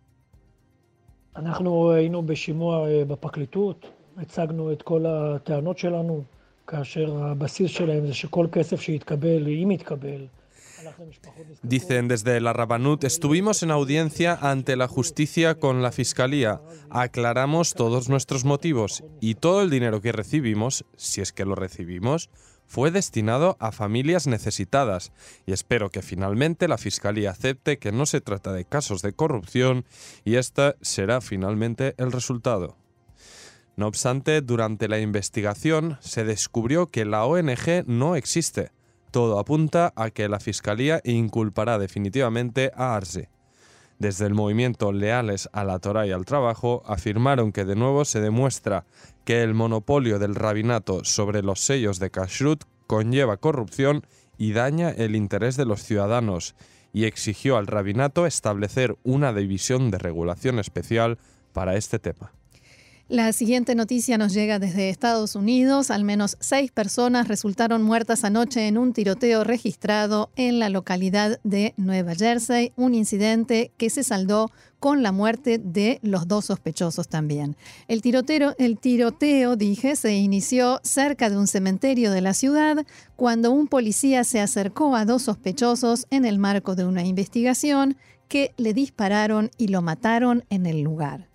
Dicen 11.64 12.08
desde 12.08 12.40
la 12.42 12.54
Rabanut, 12.54 13.04
estuvimos 13.04 13.64
en 13.64 13.72
audiencia 13.72 14.38
ante 14.42 14.76
la 14.76 14.88
justicia 14.88 15.56
con 15.56 15.82
la 15.82 15.92
fiscalía, 15.92 16.62
aclaramos 16.90 17.74
todos 17.74 18.10
nuestros 18.10 18.46
motivos 18.46 19.04
y 19.20 19.36
todo 19.36 19.62
el 19.62 19.70
dinero 19.70 20.02
que 20.02 20.12
recibimos, 20.12 20.86
si 20.96 21.22
es 21.22 21.34
que 21.34 21.46
lo 21.46 21.56
recibimos, 21.56 22.30
fue 22.68 22.92
destinado 22.92 23.58
a 23.60 23.72
familias 23.72 24.28
necesitadas 24.28 25.12
y 25.46 25.54
espero 25.54 25.90
que 25.90 26.02
finalmente 26.02 26.68
la 26.68 26.78
Fiscalía 26.78 27.32
acepte 27.32 27.78
que 27.78 27.92
no 27.92 28.06
se 28.06 28.22
trata 28.22 28.54
de 28.54 28.66
casos 28.66 29.02
de 29.02 29.14
corrupción 29.14 29.86
y 30.24 30.36
este 30.36 30.76
será 30.82 31.22
finalmente 31.22 31.96
el 31.98 32.12
resultado. 32.12 32.78
No 33.76 33.88
obstante, 33.88 34.42
durante 34.42 34.88
la 34.88 35.00
investigación 35.00 35.98
se 36.00 36.24
descubrió 36.24 36.88
que 36.88 37.04
la 37.04 37.26
ONG 37.26 37.84
no 37.88 38.16
existe. 38.16 38.72
Todo 39.12 39.38
apunta 39.40 39.94
a 39.96 40.10
que 40.10 40.30
la 40.30 40.40
Fiscalía 40.40 41.02
inculpará 41.04 41.78
definitivamente 41.78 42.72
a 42.76 42.96
Arce. 42.96 43.30
Desde 44.00 44.26
el 44.26 44.34
movimiento 44.34 44.92
Leales 44.92 45.50
a 45.54 45.64
la 45.64 45.80
Torah 45.80 46.06
y 46.06 46.12
al 46.12 46.26
Trabajo 46.26 46.84
afirmaron 46.86 47.52
que 47.52 47.64
de 47.64 47.76
nuevo 47.76 48.04
se 48.04 48.20
demuestra 48.20 48.86
que 49.24 49.42
el 49.42 49.54
monopolio 49.54 50.20
del 50.20 50.36
rabinato 50.36 51.06
sobre 51.06 51.42
los 51.42 51.62
sellos 51.62 52.00
de 52.00 52.12
kashrut 52.12 52.64
conlleva 52.88 53.38
corrupción 53.38 54.06
y 54.38 54.52
daña 54.52 54.90
el 54.90 55.16
interés 55.16 55.56
de 55.56 55.66
los 55.66 55.82
ciudadanos, 55.82 56.56
y 56.92 57.06
exigió 57.06 57.58
al 57.58 57.68
rabinato 57.68 58.26
establecer 58.26 58.98
una 59.04 59.34
división 59.34 59.92
de 59.92 59.98
regulación 59.98 60.60
especial 60.60 61.18
para 61.52 61.76
este 61.76 62.00
tema. 62.00 62.32
La 63.08 63.32
siguiente 63.34 63.76
noticia 63.76 64.18
nos 64.18 64.34
llega 64.34 64.58
desde 64.58 64.90
Estados 64.90 65.36
Unidos. 65.36 65.92
Al 65.92 66.04
menos 66.04 66.38
seis 66.40 66.72
personas 66.72 67.28
resultaron 67.28 67.84
muertas 67.84 68.24
anoche 68.24 68.68
en 68.68 68.80
un 68.80 68.94
tiroteo 68.94 69.44
registrado 69.44 70.32
en 70.36 70.58
la 70.58 70.70
localidad 70.70 71.40
de 71.44 71.76
Nueva 71.78 72.16
Jersey, 72.16 72.74
un 72.76 72.96
incidente 72.96 73.72
que 73.78 73.92
se 73.92 74.04
saldó 74.04 74.50
con 74.80 75.04
la 75.04 75.12
muerte 75.12 75.60
de 75.60 76.00
los 76.02 76.28
dos 76.28 76.46
sospechosos 76.46 77.08
también. 77.08 77.56
El 77.88 78.02
tiroteo, 78.02 78.56
el 78.58 78.80
tiroteo, 78.80 79.56
dije, 79.56 79.96
se 79.96 80.16
inició 80.16 80.80
cerca 80.82 81.30
de 81.30 81.38
un 81.38 81.46
cementerio 81.46 82.10
de 82.10 82.22
la 82.22 82.34
ciudad 82.34 82.88
cuando 83.16 83.52
un 83.52 83.68
policía 83.68 84.24
se 84.24 84.40
acercó 84.40 84.96
a 84.96 85.06
dos 85.06 85.22
sospechosos 85.22 86.08
en 86.10 86.26
el 86.26 86.40
marco 86.40 86.74
de 86.74 86.86
una 86.86 87.04
investigación 87.04 87.98
que 88.28 88.56
le 88.58 88.74
dispararon 88.74 89.52
y 89.60 89.68
lo 89.68 89.84
mataron 89.84 90.44
en 90.50 90.66
el 90.66 90.82
lugar. 90.82 91.28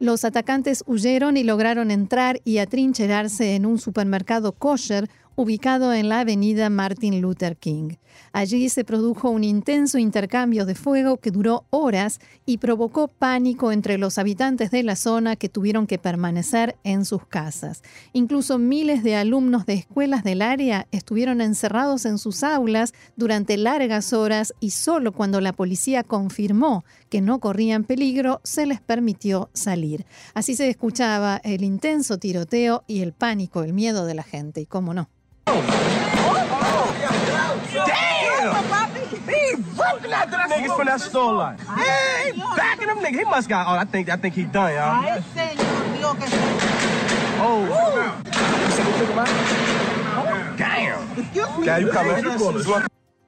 Los 0.00 0.24
atacantes 0.24 0.84
huyeron 0.86 1.36
y 1.36 1.42
lograron 1.42 1.90
entrar 1.90 2.40
y 2.44 2.58
atrincherarse 2.58 3.56
en 3.56 3.66
un 3.66 3.78
supermercado 3.78 4.52
kosher 4.52 5.10
ubicado 5.38 5.92
en 5.92 6.08
la 6.08 6.20
avenida 6.20 6.68
Martin 6.68 7.20
Luther 7.20 7.56
King. 7.56 7.90
Allí 8.32 8.68
se 8.68 8.84
produjo 8.84 9.30
un 9.30 9.44
intenso 9.44 9.96
intercambio 9.98 10.66
de 10.66 10.74
fuego 10.74 11.18
que 11.18 11.30
duró 11.30 11.64
horas 11.70 12.18
y 12.44 12.58
provocó 12.58 13.06
pánico 13.06 13.70
entre 13.70 13.98
los 13.98 14.18
habitantes 14.18 14.72
de 14.72 14.82
la 14.82 14.96
zona 14.96 15.36
que 15.36 15.48
tuvieron 15.48 15.86
que 15.86 15.98
permanecer 15.98 16.76
en 16.82 17.04
sus 17.04 17.24
casas. 17.24 17.82
Incluso 18.12 18.58
miles 18.58 19.04
de 19.04 19.14
alumnos 19.14 19.64
de 19.64 19.74
escuelas 19.74 20.24
del 20.24 20.42
área 20.42 20.88
estuvieron 20.90 21.40
encerrados 21.40 22.04
en 22.04 22.18
sus 22.18 22.42
aulas 22.42 22.92
durante 23.16 23.56
largas 23.56 24.12
horas 24.12 24.52
y 24.58 24.70
solo 24.70 25.12
cuando 25.12 25.40
la 25.40 25.52
policía 25.52 26.02
confirmó 26.02 26.84
que 27.08 27.20
no 27.20 27.40
corrían 27.40 27.84
peligro 27.84 28.40
se 28.44 28.66
les 28.66 28.80
permitió 28.80 29.50
salir. 29.52 30.06
Así 30.34 30.56
se 30.56 30.68
escuchaba 30.68 31.40
el 31.44 31.64
intenso 31.64 32.18
tiroteo 32.18 32.84
y 32.86 33.02
el 33.02 33.12
pánico, 33.12 33.62
el 33.62 33.72
miedo 33.72 34.06
de 34.06 34.14
la 34.14 34.22
gente, 34.22 34.60
y 34.60 34.66
cómo 34.66 34.94
no. 34.94 35.08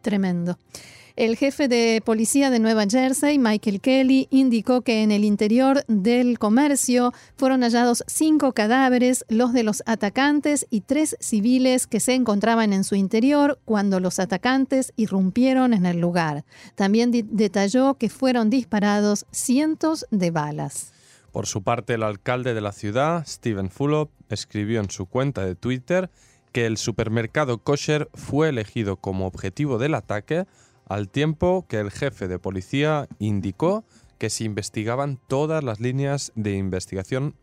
Tremendo. 0.02 0.58
El 1.16 1.36
jefe 1.36 1.68
de 1.68 2.02
policía 2.04 2.50
de 2.50 2.60
Nueva 2.60 2.84
Jersey, 2.88 3.38
Michael 3.38 3.80
Kelly, 3.80 4.28
indicó 4.30 4.82
que 4.82 5.02
en 5.02 5.10
el 5.10 5.24
interior 5.24 5.84
del 5.88 6.38
comercio 6.38 7.12
fueron 7.36 7.62
hallados 7.62 8.04
cinco 8.06 8.52
cadáveres, 8.52 9.24
los 9.28 9.52
de 9.52 9.62
los 9.62 9.82
atacantes 9.86 10.66
y 10.70 10.82
tres 10.82 11.16
civiles 11.20 11.86
que 11.86 12.00
se 12.00 12.14
encontraban 12.14 12.72
en 12.72 12.84
su 12.84 12.94
interior 12.94 13.58
cuando 13.64 14.00
los 14.00 14.18
atacantes 14.18 14.92
irrumpieron 14.96 15.74
en 15.74 15.86
el 15.86 16.00
lugar. 16.00 16.44
También 16.74 17.10
detalló 17.10 17.94
que 17.94 18.08
fueron 18.08 18.50
disparados 18.50 19.26
cientos 19.30 20.06
de 20.10 20.30
balas. 20.30 20.92
Por 21.32 21.46
su 21.46 21.62
parte, 21.62 21.94
el 21.94 22.02
alcalde 22.02 22.54
de 22.54 22.60
la 22.60 22.72
ciudad, 22.72 23.24
Stephen 23.26 23.70
Fulop, 23.70 24.10
escribió 24.28 24.80
en 24.80 24.90
su 24.90 25.06
cuenta 25.06 25.44
de 25.44 25.54
Twitter 25.54 26.10
que 26.52 26.66
el 26.66 26.76
supermercado 26.76 27.58
kosher 27.58 28.08
fue 28.14 28.48
elegido 28.48 28.96
como 28.96 29.26
objetivo 29.26 29.78
del 29.78 29.94
ataque 29.94 30.46
al 30.90 31.08
tiempo 31.08 31.66
que 31.68 31.78
el 31.78 31.92
jefe 31.92 32.26
de 32.26 32.40
policía 32.40 33.06
indicó 33.20 33.84
que 34.18 34.28
se 34.28 34.42
investigaban 34.42 35.20
todas 35.28 35.62
las 35.62 35.78
líneas 35.78 36.32
de 36.34 36.56
investigación, 36.56 37.36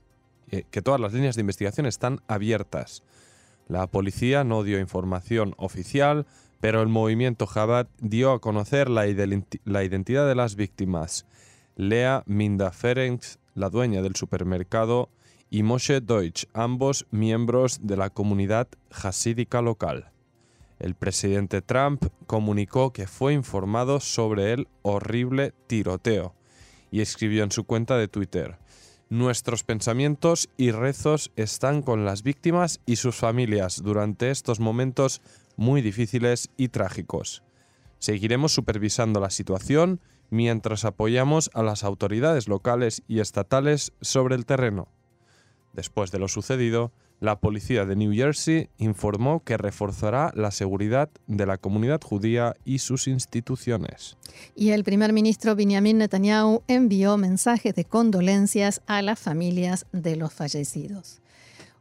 eh, 0.51 0.66
que 0.70 0.82
todas 0.82 1.00
las 1.00 1.13
líneas 1.13 1.36
de 1.36 1.42
investigación 1.42 1.86
están 1.86 2.20
abiertas. 2.27 3.04
La 3.70 3.88
policía 3.88 4.44
no 4.44 4.63
dio 4.63 4.82
información 4.82 5.54
oficial, 5.56 6.25
pero 6.60 6.82
el 6.82 6.89
movimiento 6.89 7.48
Jabat 7.48 7.88
dio 8.01 8.34
a 8.34 8.42
conocer 8.42 8.89
la, 8.89 9.08
identidad 9.08 10.27
de 10.27 10.36
las 10.36 10.58
víctimas. 10.58 11.25
Lea 11.77 12.24
Minda 12.25 12.72
Ferenc, 12.72 13.24
la 13.56 13.70
dueña 13.70 14.01
del 14.01 14.18
supermercado, 14.18 15.10
y 15.50 15.63
Moshe 15.63 16.01
Deutsch, 16.01 16.48
ambos 16.51 17.08
miembros 17.12 17.80
de 17.82 17.96
la 17.96 18.10
comunidad 18.10 18.68
hasídica 18.92 19.62
local 19.62 20.12
el 20.80 20.96
presidente 20.96 21.62
Trump 21.62 22.06
comunicó 22.26 22.94
que 22.94 23.08
fue 23.08 23.34
informado 23.34 24.00
sobre 24.00 24.54
el 24.54 24.68
horrible 24.82 25.54
tiroteo 25.68 26.36
y 26.92 27.02
escribió 27.02 27.44
en 27.44 27.52
su 27.52 27.66
cuenta 27.66 27.98
de 27.98 28.08
Twitter, 28.08 28.58
Nuestros 29.10 29.64
pensamientos 29.64 30.50
y 30.58 30.72
rezos 30.72 31.32
están 31.38 31.82
con 31.82 32.04
las 32.04 32.24
víctimas 32.24 32.82
y 32.86 32.98
sus 32.98 33.16
familias 33.16 33.82
durante 33.82 34.32
estos 34.32 34.60
momentos 34.60 35.22
muy 35.56 35.82
difíciles 35.82 36.50
y 36.58 36.68
trágicos. 36.68 37.42
Seguiremos 38.00 38.52
supervisando 38.52 39.22
la 39.22 39.30
situación 39.30 40.02
mientras 40.30 40.84
apoyamos 40.84 41.50
a 41.54 41.64
las 41.64 41.86
autoridades 41.86 42.50
locales 42.50 43.02
y 43.08 43.22
estatales 43.22 43.94
sobre 44.02 44.36
el 44.36 44.46
terreno. 44.46 44.90
Después 45.72 46.12
de 46.12 46.20
lo 46.20 46.28
sucedido, 46.28 46.92
la 47.20 47.40
policía 47.40 47.86
de 47.86 47.96
New 47.96 48.14
Jersey 48.14 48.70
informó 48.78 49.44
que 49.44 49.58
reforzará 49.58 50.32
la 50.36 50.52
seguridad 50.52 51.10
de 51.26 51.46
la 51.46 51.58
comunidad 51.58 52.02
judía 52.02 52.56
y 52.64 52.80
sus 52.80 53.08
instituciones. 53.08 54.18
Y 54.56 54.70
el 54.70 54.84
primer 54.84 55.14
ministro 55.14 55.56
Benjamin 55.56 55.98
Netanyahu 55.98 56.64
envió 56.68 57.18
mensajes 57.18 57.74
de 57.74 57.86
condolencias 57.86 58.82
a 58.86 59.02
las 59.02 59.20
familias 59.20 59.88
de 59.92 60.16
los 60.16 60.34
fallecidos. 60.34 61.22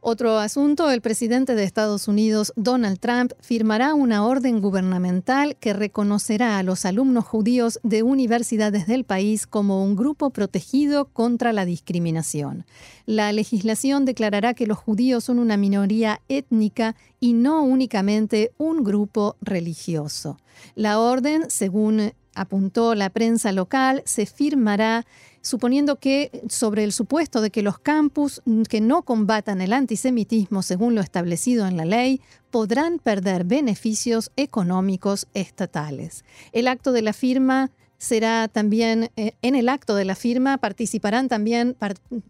Otro 0.09 0.39
asunto, 0.39 0.89
el 0.89 1.01
presidente 1.01 1.53
de 1.53 1.65
Estados 1.65 2.07
Unidos, 2.07 2.53
Donald 2.55 2.97
Trump, 2.97 3.33
firmará 3.41 3.93
una 3.93 4.25
orden 4.25 4.61
gubernamental 4.61 5.57
que 5.57 5.73
reconocerá 5.73 6.57
a 6.57 6.63
los 6.63 6.85
alumnos 6.85 7.25
judíos 7.25 7.77
de 7.83 8.03
universidades 8.03 8.87
del 8.87 9.03
país 9.03 9.45
como 9.45 9.83
un 9.83 9.97
grupo 9.97 10.29
protegido 10.29 11.09
contra 11.11 11.51
la 11.51 11.65
discriminación. 11.65 12.65
La 13.05 13.33
legislación 13.33 14.05
declarará 14.05 14.53
que 14.53 14.65
los 14.65 14.77
judíos 14.77 15.25
son 15.25 15.39
una 15.39 15.57
minoría 15.57 16.21
étnica 16.29 16.95
y 17.19 17.33
no 17.33 17.61
únicamente 17.63 18.53
un 18.57 18.85
grupo 18.85 19.35
religioso. 19.41 20.37
La 20.75 21.01
orden, 21.01 21.49
según 21.49 22.13
apuntó 22.39 22.95
la 22.95 23.09
prensa 23.09 23.51
local, 23.51 24.01
se 24.05 24.25
firmará 24.25 25.05
suponiendo 25.41 25.97
que 25.97 26.43
sobre 26.49 26.83
el 26.83 26.91
supuesto 26.91 27.41
de 27.41 27.51
que 27.51 27.61
los 27.61 27.79
campus 27.79 28.41
que 28.69 28.81
no 28.81 29.03
combatan 29.03 29.61
el 29.61 29.73
antisemitismo 29.73 30.61
según 30.61 30.95
lo 30.95 31.01
establecido 31.01 31.67
en 31.67 31.77
la 31.77 31.85
ley 31.85 32.21
podrán 32.51 32.99
perder 32.99 33.45
beneficios 33.45 34.31
económicos 34.35 35.27
estatales. 35.33 36.25
El 36.51 36.67
acto 36.67 36.91
de 36.91 37.01
la 37.01 37.13
firma 37.13 37.71
será 37.97 38.47
también, 38.47 39.09
eh, 39.15 39.31
en 39.41 39.55
el 39.55 39.69
acto 39.69 39.95
de 39.95 40.05
la 40.05 40.15
firma 40.15 40.57
participarán 40.57 41.29
también 41.29 41.75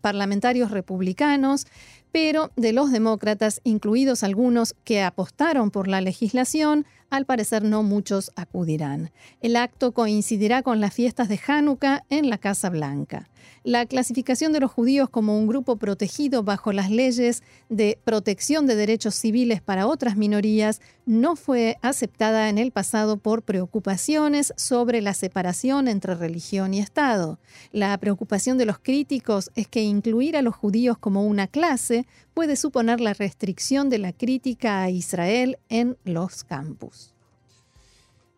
parlamentarios 0.01 0.71
republicanos, 0.71 1.67
pero 2.11 2.51
de 2.55 2.71
los 2.71 2.91
demócratas, 2.91 3.61
incluidos 3.63 4.23
algunos 4.23 4.75
que 4.83 5.03
apostaron 5.03 5.71
por 5.71 5.87
la 5.87 6.01
legislación, 6.01 6.85
al 7.09 7.25
parecer 7.25 7.63
no 7.63 7.83
muchos 7.83 8.31
acudirán. 8.35 9.11
El 9.41 9.55
acto 9.55 9.91
coincidirá 9.91 10.63
con 10.63 10.81
las 10.81 10.93
fiestas 10.93 11.29
de 11.29 11.39
Hanukkah 11.45 12.03
en 12.09 12.29
la 12.29 12.37
Casa 12.37 12.69
Blanca. 12.69 13.29
La 13.63 13.85
clasificación 13.85 14.53
de 14.53 14.59
los 14.59 14.71
judíos 14.71 15.09
como 15.09 15.37
un 15.37 15.47
grupo 15.47 15.75
protegido 15.75 16.43
bajo 16.43 16.71
las 16.71 16.89
leyes 16.89 17.43
de 17.69 17.99
protección 18.03 18.65
de 18.65 18.75
derechos 18.75 19.15
civiles 19.15 19.61
para 19.61 19.87
otras 19.87 20.15
minorías 20.15 20.81
no 21.05 21.35
fue 21.35 21.77
aceptada 21.81 22.49
en 22.49 22.57
el 22.57 22.71
pasado 22.71 23.17
por 23.17 23.43
preocupaciones 23.43 24.53
sobre 24.55 25.01
la 25.01 25.13
separación 25.13 25.87
entre 25.87 26.15
religión 26.15 26.73
y 26.73 26.79
Estado. 26.79 27.39
La 27.71 27.97
preocupación 27.97 28.57
de 28.57 28.65
los 28.65 28.79
críticos 28.79 29.51
es 29.55 29.67
que 29.67 29.83
incluir 29.83 30.37
a 30.37 30.41
los 30.41 30.55
judíos 30.55 30.97
como 30.97 31.25
una 31.25 31.47
clase 31.47 32.05
puede 32.37 32.55
suponer 32.55 33.01
la 33.01 33.15
restricción 33.15 33.89
de 33.89 33.97
la 33.97 34.13
crítica 34.13 34.83
a 34.83 34.91
Israel 34.91 35.57
en 35.69 35.97
los 36.03 36.43
campus. 36.43 37.15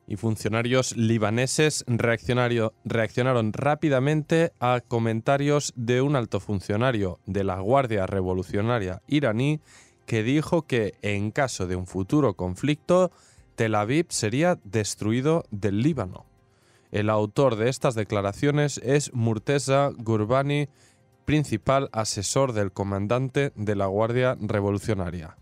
Y 0.07 0.15
funcionarios 0.15 0.95
libaneses 0.95 1.83
reaccionaron 1.85 3.51
rápidamente 3.51 4.53
a 4.61 4.79
comentarios 4.79 5.73
de 5.75 6.01
un 6.01 6.15
alto 6.15 6.39
funcionario 6.39 7.19
de 7.25 7.43
la 7.43 7.59
Guardia 7.59 8.07
Revolucionaria 8.07 9.01
iraní 9.05 9.59
que 10.05 10.23
dijo 10.23 10.61
que 10.61 10.93
en 11.01 11.31
caso 11.31 11.67
de 11.67 11.75
un 11.75 11.85
futuro 11.85 12.35
conflicto, 12.35 13.11
Tel 13.55 13.75
Aviv 13.75 14.05
sería 14.11 14.57
destruido 14.63 15.43
del 15.51 15.81
Líbano. 15.81 16.25
El 16.93 17.09
autor 17.09 17.57
de 17.57 17.67
estas 17.67 17.95
declaraciones 17.95 18.79
es 18.81 19.13
Murteza 19.13 19.89
Gurbani, 19.97 20.69
principal 21.29 21.89
asesor 21.91 22.53
del 22.53 22.71
comandante 22.71 23.53
de 23.55 23.75
la 23.75 23.85
Guardia 23.85 24.35
Revolucionaria. 24.41 25.37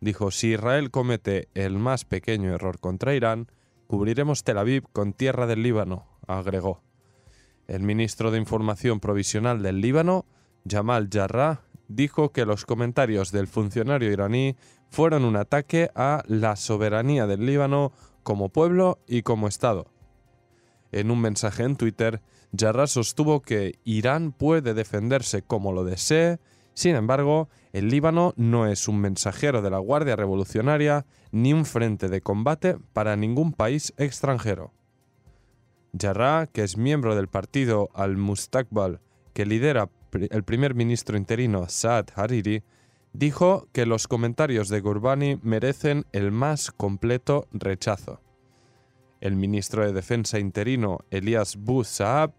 Dijo, 0.00 0.30
si 0.30 0.52
Israel 0.52 0.92
comete 0.92 1.48
el 1.54 1.76
más 1.76 2.04
pequeño 2.04 2.54
error 2.54 2.78
contra 2.78 3.16
Irán, 3.16 3.48
cubriremos 3.88 4.44
Tel 4.44 4.58
Aviv 4.58 4.84
con 4.92 5.12
tierra 5.12 5.48
del 5.48 5.64
Líbano, 5.64 6.06
agregó. 6.28 6.84
El 7.66 7.82
ministro 7.82 8.30
de 8.30 8.38
Información 8.38 9.00
Provisional 9.00 9.60
del 9.60 9.80
Líbano, 9.80 10.24
Jamal 10.64 11.08
Jarrah, 11.12 11.62
dijo 11.88 12.30
que 12.30 12.46
los 12.46 12.64
comentarios 12.64 13.32
del 13.32 13.48
funcionario 13.48 14.12
iraní 14.12 14.54
fueron 14.88 15.24
un 15.24 15.34
ataque 15.34 15.90
a 15.96 16.22
la 16.28 16.54
soberanía 16.54 17.26
del 17.26 17.44
Líbano 17.44 17.90
como 18.22 18.50
pueblo 18.50 19.00
y 19.08 19.22
como 19.22 19.48
Estado. 19.48 19.90
En 20.92 21.10
un 21.10 21.20
mensaje 21.20 21.64
en 21.64 21.74
Twitter, 21.74 22.22
Jarrah 22.56 22.86
sostuvo 22.86 23.40
que 23.40 23.78
Irán 23.84 24.32
puede 24.32 24.74
defenderse 24.74 25.42
como 25.42 25.72
lo 25.72 25.84
desee, 25.84 26.38
sin 26.74 26.94
embargo, 26.94 27.48
el 27.72 27.88
Líbano 27.88 28.34
no 28.36 28.68
es 28.68 28.86
un 28.86 29.00
mensajero 29.00 29.62
de 29.62 29.70
la 29.70 29.78
Guardia 29.78 30.14
Revolucionaria 30.14 31.06
ni 31.32 31.52
un 31.52 31.64
frente 31.64 32.08
de 32.08 32.20
combate 32.20 32.76
para 32.92 33.16
ningún 33.16 33.52
país 33.52 33.92
extranjero. 33.96 34.72
Jarrah, 35.98 36.46
que 36.46 36.62
es 36.62 36.76
miembro 36.76 37.16
del 37.16 37.28
partido 37.28 37.90
Al-Mustakbal 37.94 39.00
que 39.32 39.44
lidera 39.44 39.90
el 40.12 40.44
primer 40.44 40.74
ministro 40.74 41.16
interino 41.16 41.68
Saad 41.68 42.06
Hariri, 42.14 42.62
dijo 43.12 43.68
que 43.72 43.86
los 43.86 44.06
comentarios 44.06 44.68
de 44.68 44.80
Gurbani 44.80 45.38
merecen 45.42 46.06
el 46.12 46.30
más 46.30 46.70
completo 46.70 47.46
rechazo. 47.52 48.20
El 49.20 49.36
ministro 49.36 49.84
de 49.84 49.92
Defensa 49.92 50.38
interino 50.38 51.00
Elias 51.10 51.56
Bou 51.56 51.84
Saab, 51.84 52.32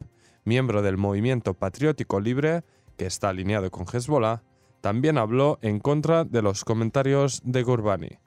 miembro 0.45 0.81
del 0.81 0.97
movimiento 0.97 1.53
patriótico 1.53 2.19
libre, 2.19 2.63
que 2.97 3.05
está 3.05 3.29
alineado 3.29 3.69
con 3.69 3.85
Hezbollah, 3.85 4.43
también 4.81 5.17
habló 5.17 5.59
en 5.61 5.79
contra 5.79 6.23
de 6.23 6.41
los 6.41 6.63
comentarios 6.63 7.41
de 7.43 7.63
Gurbani. 7.63 8.19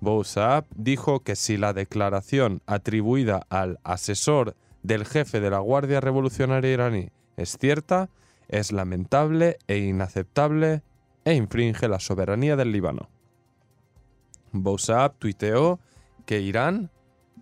Bou 0.00 0.22
Saab 0.22 0.66
dijo 0.74 1.20
que 1.20 1.34
si 1.34 1.56
la 1.56 1.72
declaración 1.72 2.62
atribuida 2.66 3.46
al 3.48 3.80
asesor 3.84 4.54
del 4.82 5.04
jefe 5.04 5.40
de 5.40 5.50
la 5.50 5.58
Guardia 5.58 6.00
Revolucionaria 6.00 6.72
iraní 6.72 7.10
es 7.36 7.56
cierta, 7.58 8.10
es 8.48 8.72
lamentable 8.72 9.58
e 9.66 9.78
inaceptable 9.78 10.82
e 11.24 11.34
infringe 11.34 11.88
la 11.88 12.00
soberanía 12.00 12.56
del 12.56 12.72
Líbano. 12.72 13.08
Saab 14.78 15.14
tuiteó 15.18 15.78
que 16.26 16.40
Irán 16.40 16.90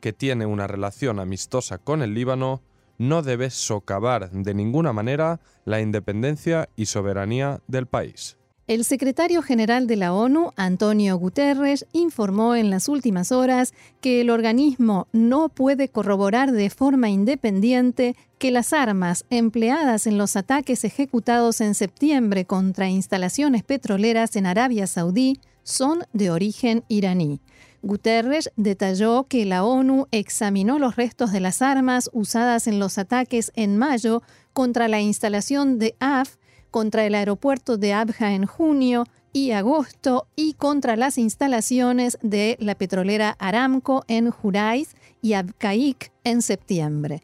que 0.00 0.12
tiene 0.12 0.47
una 0.47 0.67
relación 0.67 1.21
amistosa 1.21 1.79
con 1.79 2.03
el 2.03 2.15
Líbano 2.15 2.62
no 2.99 3.23
debe 3.23 3.50
socavar 3.50 4.31
de 4.31 4.55
ninguna 4.55 4.93
manera 4.93 5.41
la 5.65 5.81
independencia 5.81 6.69
y 6.76 6.87
soberanía 6.87 7.61
del 7.67 7.87
país. 7.87 8.37
El 8.67 8.85
secretario 8.85 9.43
general 9.43 9.87
de 9.87 9.95
la 9.95 10.12
ONU, 10.12 10.50
Antonio 10.57 11.17
Guterres, 11.17 11.87
informó 11.93 12.57
en 12.57 12.69
las 12.69 12.88
últimas 12.88 13.31
horas 13.31 13.73
que 14.00 14.21
el 14.21 14.29
organismo 14.29 15.07
no 15.12 15.49
puede 15.49 15.88
corroborar 15.88 16.50
de 16.50 16.69
forma 16.69 17.09
independiente 17.09 18.17
que 18.38 18.50
las 18.50 18.73
armas 18.73 19.25
empleadas 19.31 20.09
en 20.09 20.19
los 20.19 20.35
ataques 20.35 20.83
ejecutados 20.83 21.61
en 21.61 21.76
septiembre 21.76 22.45
contra 22.45 22.88
instalaciones 22.88 23.62
petroleras 23.62 24.35
en 24.35 24.47
Arabia 24.47 24.88
Saudí 24.88 25.38
son 25.62 26.00
de 26.12 26.33
origen 26.33 26.83
iraní. 26.88 27.41
Guterres 27.83 28.50
detalló 28.56 29.25
que 29.25 29.45
la 29.45 29.64
ONU 29.64 30.06
examinó 30.11 30.78
los 30.78 30.97
restos 30.97 31.33
de 31.33 31.40
las 31.40 31.62
armas 31.62 32.11
usadas 32.12 32.66
en 32.66 32.78
los 32.78 32.99
ataques 32.99 33.52
en 33.54 33.76
mayo 33.76 34.23
contra 34.52 34.88
la 34.88 35.00
instalación 35.00 35.78
de 35.78 35.95
AF, 36.00 36.37
contra 36.71 37.04
el 37.06 37.14
aeropuerto 37.14 37.76
de 37.76 37.92
Abja 37.92 38.33
en 38.33 38.47
junio 38.47 39.04
y 39.33 39.50
agosto 39.50 40.26
y 40.35 40.54
contra 40.54 40.97
las 40.97 41.18
instalaciones 41.18 42.18
de 42.23 42.56
la 42.59 42.75
petrolera 42.75 43.37
Aramco 43.38 44.04
en 44.09 44.30
Jurais 44.30 44.97
y 45.21 45.35
Abqaiq 45.35 46.11
en 46.25 46.40
septiembre. 46.42 47.23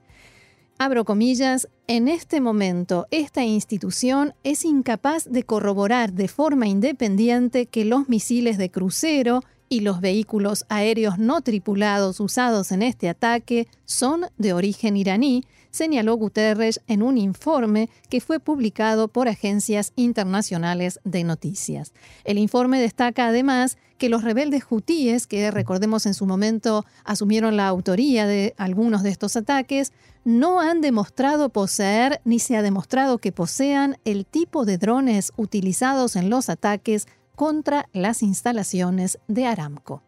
Abro 0.78 1.04
comillas, 1.04 1.68
en 1.86 2.08
este 2.08 2.40
momento 2.40 3.06
esta 3.10 3.44
institución 3.44 4.34
es 4.42 4.64
incapaz 4.64 5.30
de 5.30 5.44
corroborar 5.44 6.12
de 6.12 6.28
forma 6.28 6.66
independiente 6.66 7.66
que 7.66 7.84
los 7.84 8.08
misiles 8.08 8.58
de 8.58 8.70
crucero 8.70 9.42
y 9.72 9.80
los 9.80 10.02
vehículos 10.02 10.66
aéreos 10.68 11.18
no 11.18 11.40
tripulados 11.40 12.20
usados 12.20 12.72
en 12.72 12.82
este 12.82 13.08
ataque 13.08 13.68
son 13.86 14.26
de 14.36 14.52
origen 14.52 14.98
iraní, 14.98 15.46
señaló 15.70 16.14
Guterres 16.16 16.82
en 16.88 17.02
un 17.02 17.16
informe 17.16 17.88
que 18.10 18.20
fue 18.20 18.38
publicado 18.38 19.08
por 19.08 19.28
agencias 19.28 19.94
internacionales 19.96 21.00
de 21.04 21.24
noticias. 21.24 21.94
El 22.24 22.36
informe 22.36 22.82
destaca 22.82 23.28
además 23.28 23.78
que 23.96 24.10
los 24.10 24.24
rebeldes 24.24 24.64
hutíes, 24.68 25.26
que 25.26 25.50
recordemos 25.50 26.04
en 26.04 26.12
su 26.12 26.26
momento 26.26 26.84
asumieron 27.02 27.56
la 27.56 27.66
autoría 27.66 28.26
de 28.26 28.52
algunos 28.58 29.02
de 29.02 29.08
estos 29.08 29.36
ataques, 29.36 29.90
no 30.26 30.60
han 30.60 30.82
demostrado 30.82 31.48
poseer 31.48 32.20
ni 32.26 32.40
se 32.40 32.58
ha 32.58 32.62
demostrado 32.62 33.16
que 33.16 33.32
posean 33.32 33.96
el 34.04 34.26
tipo 34.26 34.66
de 34.66 34.76
drones 34.76 35.32
utilizados 35.38 36.14
en 36.16 36.28
los 36.28 36.50
ataques 36.50 37.06
contra 37.34 37.88
las 37.92 38.22
instalaciones 38.22 39.18
de 39.28 39.46
Aramco. 39.46 40.02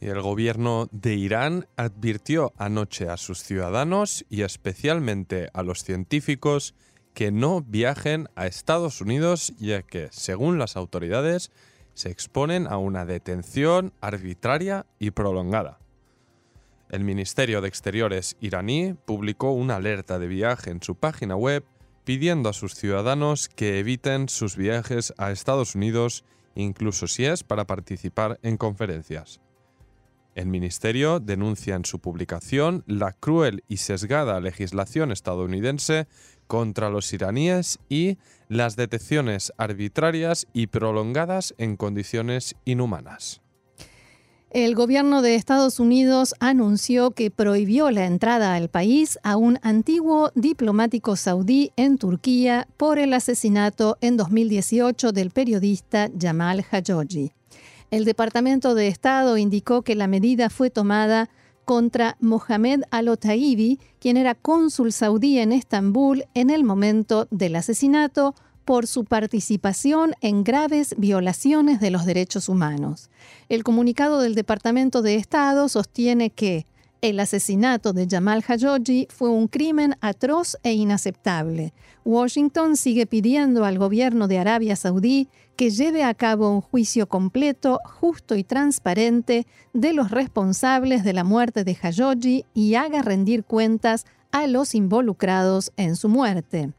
El 0.00 0.20
gobierno 0.22 0.88
de 0.92 1.14
Irán 1.14 1.66
advirtió 1.76 2.52
anoche 2.56 3.08
a 3.08 3.16
sus 3.16 3.42
ciudadanos 3.42 4.24
y 4.28 4.42
especialmente 4.42 5.50
a 5.52 5.62
los 5.62 5.82
científicos 5.82 6.74
que 7.14 7.32
no 7.32 7.62
viajen 7.62 8.28
a 8.36 8.46
Estados 8.46 9.00
Unidos 9.00 9.52
ya 9.58 9.82
que, 9.82 10.08
según 10.12 10.58
las 10.58 10.76
autoridades, 10.76 11.50
se 11.94 12.10
exponen 12.10 12.68
a 12.68 12.78
una 12.78 13.04
detención 13.04 13.92
arbitraria 14.00 14.86
y 15.00 15.10
prolongada. 15.10 15.80
El 16.90 17.02
Ministerio 17.02 17.60
de 17.60 17.66
Exteriores 17.66 18.36
iraní 18.40 18.94
publicó 19.04 19.50
una 19.50 19.76
alerta 19.76 20.20
de 20.20 20.28
viaje 20.28 20.70
en 20.70 20.80
su 20.80 20.94
página 20.94 21.34
web 21.34 21.64
pidiendo 22.08 22.48
a 22.48 22.54
sus 22.54 22.74
ciudadanos 22.74 23.50
que 23.50 23.78
eviten 23.78 24.30
sus 24.30 24.56
viajes 24.56 25.12
a 25.18 25.30
Estados 25.30 25.74
Unidos, 25.74 26.24
incluso 26.54 27.06
si 27.06 27.26
es 27.26 27.44
para 27.44 27.66
participar 27.66 28.40
en 28.42 28.56
conferencias. 28.56 29.42
El 30.34 30.46
Ministerio 30.46 31.20
denuncia 31.20 31.74
en 31.74 31.84
su 31.84 31.98
publicación 31.98 32.82
la 32.86 33.12
cruel 33.12 33.62
y 33.68 33.76
sesgada 33.76 34.40
legislación 34.40 35.12
estadounidense 35.12 36.08
contra 36.46 36.88
los 36.88 37.12
iraníes 37.12 37.78
y 37.90 38.16
las 38.48 38.74
detenciones 38.74 39.52
arbitrarias 39.58 40.46
y 40.54 40.68
prolongadas 40.68 41.54
en 41.58 41.76
condiciones 41.76 42.56
inhumanas. 42.64 43.42
El 44.50 44.74
gobierno 44.74 45.20
de 45.20 45.34
Estados 45.34 45.78
Unidos 45.78 46.34
anunció 46.40 47.10
que 47.10 47.30
prohibió 47.30 47.90
la 47.90 48.06
entrada 48.06 48.54
al 48.54 48.70
país 48.70 49.18
a 49.22 49.36
un 49.36 49.58
antiguo 49.60 50.32
diplomático 50.34 51.16
saudí 51.16 51.70
en 51.76 51.98
Turquía 51.98 52.66
por 52.78 52.98
el 52.98 53.12
asesinato 53.12 53.98
en 54.00 54.16
2018 54.16 55.12
del 55.12 55.32
periodista 55.32 56.08
Jamal 56.18 56.64
Khashoggi. 56.64 57.32
El 57.90 58.06
Departamento 58.06 58.74
de 58.74 58.88
Estado 58.88 59.36
indicó 59.36 59.82
que 59.82 59.94
la 59.94 60.06
medida 60.06 60.48
fue 60.48 60.70
tomada 60.70 61.28
contra 61.66 62.16
Mohamed 62.18 62.84
Al-Otaibi, 62.90 63.78
quien 63.98 64.16
era 64.16 64.34
cónsul 64.34 64.92
saudí 64.92 65.38
en 65.40 65.52
Estambul 65.52 66.24
en 66.32 66.48
el 66.48 66.64
momento 66.64 67.28
del 67.30 67.54
asesinato, 67.56 68.34
por 68.68 68.86
su 68.86 69.06
participación 69.06 70.12
en 70.20 70.44
graves 70.44 70.94
violaciones 70.98 71.80
de 71.80 71.90
los 71.90 72.04
derechos 72.04 72.50
humanos. 72.50 73.08
El 73.48 73.64
comunicado 73.64 74.20
del 74.20 74.34
Departamento 74.34 75.00
de 75.00 75.14
Estado 75.14 75.70
sostiene 75.70 76.28
que 76.28 76.66
el 77.00 77.18
asesinato 77.18 77.94
de 77.94 78.06
Jamal 78.06 78.44
Khashoggi 78.44 79.08
fue 79.08 79.30
un 79.30 79.48
crimen 79.48 79.96
atroz 80.02 80.58
e 80.64 80.74
inaceptable. 80.74 81.72
Washington 82.04 82.76
sigue 82.76 83.06
pidiendo 83.06 83.64
al 83.64 83.78
gobierno 83.78 84.28
de 84.28 84.38
Arabia 84.38 84.76
Saudí 84.76 85.28
que 85.56 85.70
lleve 85.70 86.04
a 86.04 86.12
cabo 86.12 86.50
un 86.50 86.60
juicio 86.60 87.08
completo, 87.08 87.80
justo 87.86 88.36
y 88.36 88.44
transparente 88.44 89.46
de 89.72 89.94
los 89.94 90.10
responsables 90.10 91.04
de 91.04 91.14
la 91.14 91.24
muerte 91.24 91.64
de 91.64 91.74
Khashoggi 91.74 92.44
y 92.52 92.74
haga 92.74 93.00
rendir 93.00 93.44
cuentas 93.44 94.04
a 94.30 94.46
los 94.46 94.74
involucrados 94.74 95.72
en 95.78 95.96
su 95.96 96.10
muerte. 96.10 96.74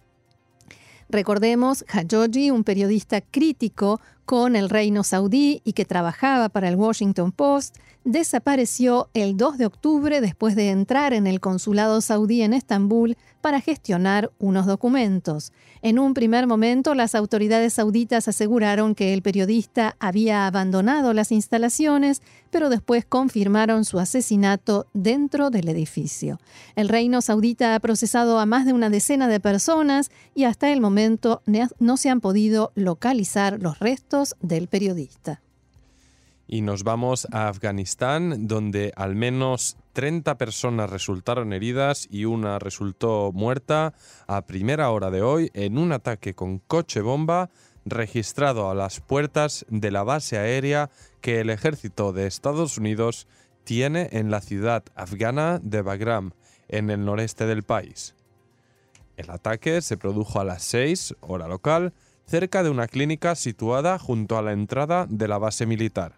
Recordemos, 1.09 1.83
Hajoji, 1.87 2.51
un 2.51 2.63
periodista 2.63 3.19
crítico 3.19 3.99
con 4.29 4.55
el 4.55 4.69
reino 4.69 5.03
saudí 5.03 5.59
y 5.65 5.73
que 5.73 5.85
trabajaba 5.85 6.49
para 6.49 6.69
el 6.69 6.75
Washington 6.75 7.31
Post, 7.31 7.77
desapareció 8.03 9.09
el 9.15 9.37
2 9.37 9.57
de 9.57 9.65
octubre 9.65 10.21
después 10.21 10.55
de 10.55 10.69
entrar 10.69 11.13
en 11.13 11.25
el 11.25 11.39
consulado 11.39 11.99
saudí 11.99 12.43
en 12.43 12.53
Estambul 12.53 13.17
para 13.41 13.59
gestionar 13.59 14.31
unos 14.37 14.67
documentos. 14.67 15.51
En 15.81 15.97
un 15.97 16.13
primer 16.13 16.45
momento, 16.45 16.93
las 16.93 17.15
autoridades 17.15 17.73
sauditas 17.73 18.27
aseguraron 18.27 18.95
que 18.95 19.13
el 19.13 19.21
periodista 19.21 19.95
había 19.99 20.45
abandonado 20.45 21.13
las 21.13 21.31
instalaciones, 21.31 22.21
pero 22.51 22.69
después 22.69 23.05
confirmaron 23.05 23.85
su 23.85 23.97
asesinato 23.97 24.87
dentro 24.93 25.49
del 25.49 25.69
edificio. 25.69 26.39
El 26.75 26.89
reino 26.89 27.21
saudita 27.21 27.75
ha 27.75 27.79
procesado 27.79 28.39
a 28.39 28.45
más 28.45 28.65
de 28.65 28.73
una 28.73 28.89
decena 28.89 29.27
de 29.27 29.39
personas 29.39 30.11
y 30.35 30.43
hasta 30.43 30.71
el 30.71 30.81
momento 30.81 31.41
no 31.79 31.97
se 31.97 32.09
han 32.09 32.19
podido 32.19 32.71
localizar 32.75 33.61
los 33.61 33.79
restos 33.79 34.18
del 34.41 34.67
periodista. 34.67 35.41
Y 36.47 36.61
nos 36.61 36.83
vamos 36.83 37.27
a 37.31 37.47
Afganistán, 37.47 38.47
donde 38.47 38.91
al 38.95 39.15
menos 39.15 39.77
30 39.93 40.37
personas 40.37 40.89
resultaron 40.89 41.53
heridas 41.53 42.07
y 42.09 42.25
una 42.25 42.57
resultó 42.57 43.31
muerta 43.31 43.93
a 44.25 44.47
primera 44.47 44.89
hora 44.89 45.11
de 45.11 45.21
hoy 45.21 45.51
en 45.53 45.77
un 45.77 45.91
ataque 45.91 46.33
con 46.33 46.57
coche 46.57 47.01
bomba 47.01 47.51
registrado 47.85 48.69
a 48.69 48.75
las 48.75 48.99
puertas 48.99 49.65
de 49.69 49.91
la 49.91 50.03
base 50.03 50.37
aérea 50.37 50.89
que 51.21 51.39
el 51.39 51.49
ejército 51.49 52.13
de 52.13 52.25
Estados 52.25 52.77
Unidos 52.77 53.27
tiene 53.63 54.09
en 54.11 54.31
la 54.31 54.41
ciudad 54.41 54.83
afgana 54.95 55.59
de 55.61 55.83
Bagram, 55.83 56.31
en 56.67 56.89
el 56.89 57.05
noreste 57.05 57.45
del 57.45 57.63
país. 57.63 58.15
El 59.17 59.29
ataque 59.29 59.81
se 59.81 59.97
produjo 59.97 60.39
a 60.39 60.45
las 60.45 60.63
6, 60.63 61.15
hora 61.19 61.47
local, 61.47 61.93
cerca 62.29 62.61
de 62.61 62.69
una 62.69 62.87
clínica 62.87 63.33
situada 63.33 63.97
junto 63.97 64.37
a 64.37 64.43
la 64.43 64.51
entrada 64.53 65.07
de 65.09 65.27
la 65.27 65.39
base 65.39 65.65
militar. 65.65 66.13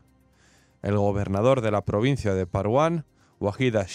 El 0.82 0.98
gobernador 0.98 1.62
de 1.62 1.72
la 1.72 1.86
provincia 1.86 2.34
de 2.34 2.46
Parwan, 2.46 3.06
Wahida 3.40 3.86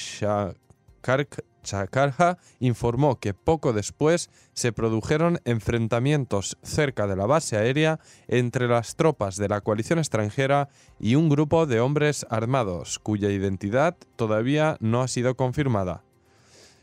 Chakarja, 1.63 2.39
informó 2.59 3.21
que 3.21 3.35
poco 3.35 3.75
después 3.75 4.31
se 4.55 4.73
produjeron 4.73 5.41
enfrentamientos 5.45 6.57
cerca 6.63 7.07
de 7.07 7.17
la 7.17 7.27
base 7.27 7.59
aérea 7.59 8.01
entre 8.29 8.67
las 8.67 8.97
tropas 8.97 9.37
de 9.37 9.49
la 9.49 9.61
coalición 9.61 9.99
extranjera 9.99 10.71
y 10.99 11.17
un 11.17 11.29
grupo 11.29 11.67
de 11.67 11.81
hombres 11.81 12.27
armados 12.31 12.99
cuya 12.99 13.31
identidad 13.31 13.95
todavía 14.17 14.79
no 14.81 15.03
ha 15.03 15.09
sido 15.09 15.37
confirmada. 15.37 16.03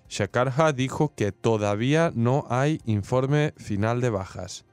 Shakarja 0.10 0.74
dijo 0.74 1.12
que 1.16 1.32
todavía 1.32 2.12
no 2.14 2.46
hay 2.50 2.82
informe 2.86 3.56
final 3.58 4.00
de 4.00 4.12
bajas. 4.12 4.64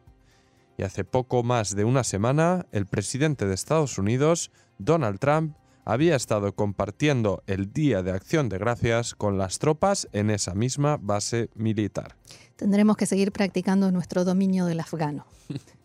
Y 0.81 0.83
hace 0.83 1.05
poco 1.05 1.43
más 1.43 1.77
de 1.77 1.85
una 1.85 2.03
semana, 2.05 2.65
el 2.73 2.87
presidente 2.87 3.47
de 3.47 3.53
Estados 3.53 3.99
Unidos, 3.99 4.51
Donald 4.79 5.19
Trump, 5.19 5.55
había 5.85 6.17
estado 6.17 6.55
compartiendo 6.55 7.43
el 7.47 7.71
Día 7.71 8.03
de 8.03 8.13
Acción 8.13 8.49
de 8.49 8.57
Gracias 8.57 9.15
con 9.15 9.37
las 9.37 9.59
tropas 9.59 10.09
en 10.13 10.31
esa 10.31 10.55
misma 10.55 10.97
base 10.97 11.51
militar. 11.55 12.17
Tendremos 12.57 12.97
que 12.97 13.05
seguir 13.05 13.31
practicando 13.31 13.93
nuestro 13.93 14.25
dominio 14.25 14.65
del 14.65 14.81
afgano. 14.81 15.27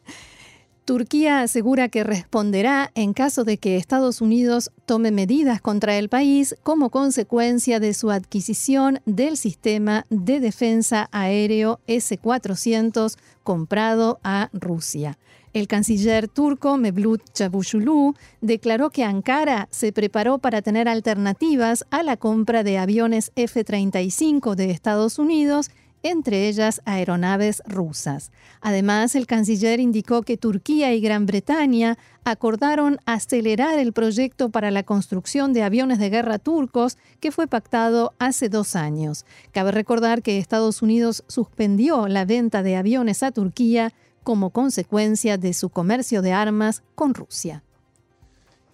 Turquía 0.85 1.41
asegura 1.41 1.89
que 1.89 2.03
responderá 2.03 2.91
en 2.93 3.13
caso 3.13 3.43
de 3.43 3.57
que 3.57 3.75
Estados 3.75 4.21
Unidos 4.21 4.69
tome 4.85 5.09
medidas 5.09 5.59
contra 5.59 5.97
el 5.97 6.09
país 6.09 6.55
como 6.61 6.91
consecuencia 6.91 7.79
de 7.79 7.95
su 7.95 8.11
adquisición 8.11 8.99
del 9.07 9.35
sistema 9.35 10.05
de 10.11 10.39
defensa 10.39 11.09
aéreo 11.11 11.79
S-400 11.87 13.17
comprado 13.41 14.19
a 14.23 14.51
Rusia. 14.53 15.17
El 15.53 15.67
canciller 15.67 16.27
turco 16.27 16.77
Mevlut 16.77 17.21
Çavuşoğlu 17.33 18.13
declaró 18.41 18.91
que 18.91 19.05
Ankara 19.05 19.67
se 19.71 19.91
preparó 19.91 20.37
para 20.37 20.61
tener 20.61 20.87
alternativas 20.87 21.85
a 21.89 22.03
la 22.03 22.17
compra 22.17 22.61
de 22.61 22.77
aviones 22.77 23.31
F-35 23.35 24.53
de 24.53 24.69
Estados 24.69 25.17
Unidos 25.17 25.71
entre 26.05 26.47
ellas 26.47 26.83
aeronaves 26.85 27.63
rusas. 27.65 28.31
Además, 28.61 29.15
el 29.15 29.25
canciller 29.25 29.79
indicó 29.79 30.21
que 30.21 30.37
Turquía 30.37 30.93
y 30.93 31.01
Gran 31.01 31.25
Bretaña 31.25 31.97
acordaron 32.23 32.99
acelerar 33.07 33.79
el 33.79 33.91
proyecto 33.91 34.49
para 34.49 34.69
la 34.69 34.83
construcción 34.83 35.51
de 35.51 35.63
aviones 35.63 35.97
de 35.97 36.11
guerra 36.11 36.37
turcos 36.37 36.99
que 37.19 37.31
fue 37.31 37.47
pactado 37.47 38.13
hace 38.19 38.49
dos 38.49 38.75
años. 38.75 39.25
Cabe 39.51 39.71
recordar 39.71 40.21
que 40.21 40.37
Estados 40.37 40.83
Unidos 40.83 41.23
suspendió 41.27 42.07
la 42.07 42.23
venta 42.23 42.61
de 42.61 42.75
aviones 42.75 43.23
a 43.23 43.31
Turquía 43.31 43.91
como 44.21 44.51
consecuencia 44.51 45.39
de 45.39 45.55
su 45.55 45.69
comercio 45.69 46.21
de 46.21 46.33
armas 46.33 46.83
con 46.93 47.15
Rusia. 47.15 47.63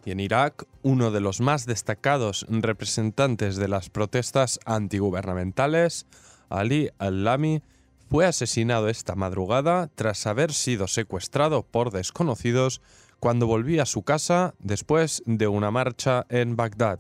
Y 0.04 0.12
en 0.12 0.20
Irak, 0.20 0.66
uno 0.82 1.12
de 1.12 1.22
los 1.22 1.40
más 1.40 1.66
destacados 1.66 2.46
representantes 2.50 3.56
de 3.56 3.70
las 3.70 3.90
protestas 3.90 4.60
antigubernamentales, 4.66 6.08
Ali 6.52 6.90
al-Lami 7.00 7.62
fue 8.10 8.26
asesinado 8.26 8.90
esta 8.90 9.16
madrugada 9.16 9.90
tras 9.96 10.28
haber 10.28 10.52
sido 10.52 10.88
secuestrado 10.88 11.64
por 11.64 11.92
desconocidos 11.92 12.82
cuando 13.20 13.48
volvía 13.48 13.84
a 13.84 13.86
su 13.86 14.04
casa 14.04 14.54
después 14.60 15.24
de 15.26 15.48
una 15.48 15.72
marcha 15.72 16.26
en 16.30 16.56
Bagdad. 16.56 17.00